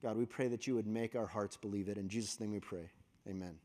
God, 0.00 0.16
we 0.16 0.24
pray 0.24 0.46
that 0.46 0.68
you 0.68 0.76
would 0.76 0.86
make 0.86 1.16
our 1.16 1.26
hearts 1.26 1.56
believe 1.56 1.88
it. 1.88 1.98
In 1.98 2.08
Jesus' 2.08 2.38
name 2.38 2.52
we 2.52 2.60
pray. 2.60 2.90
Amen. 3.28 3.56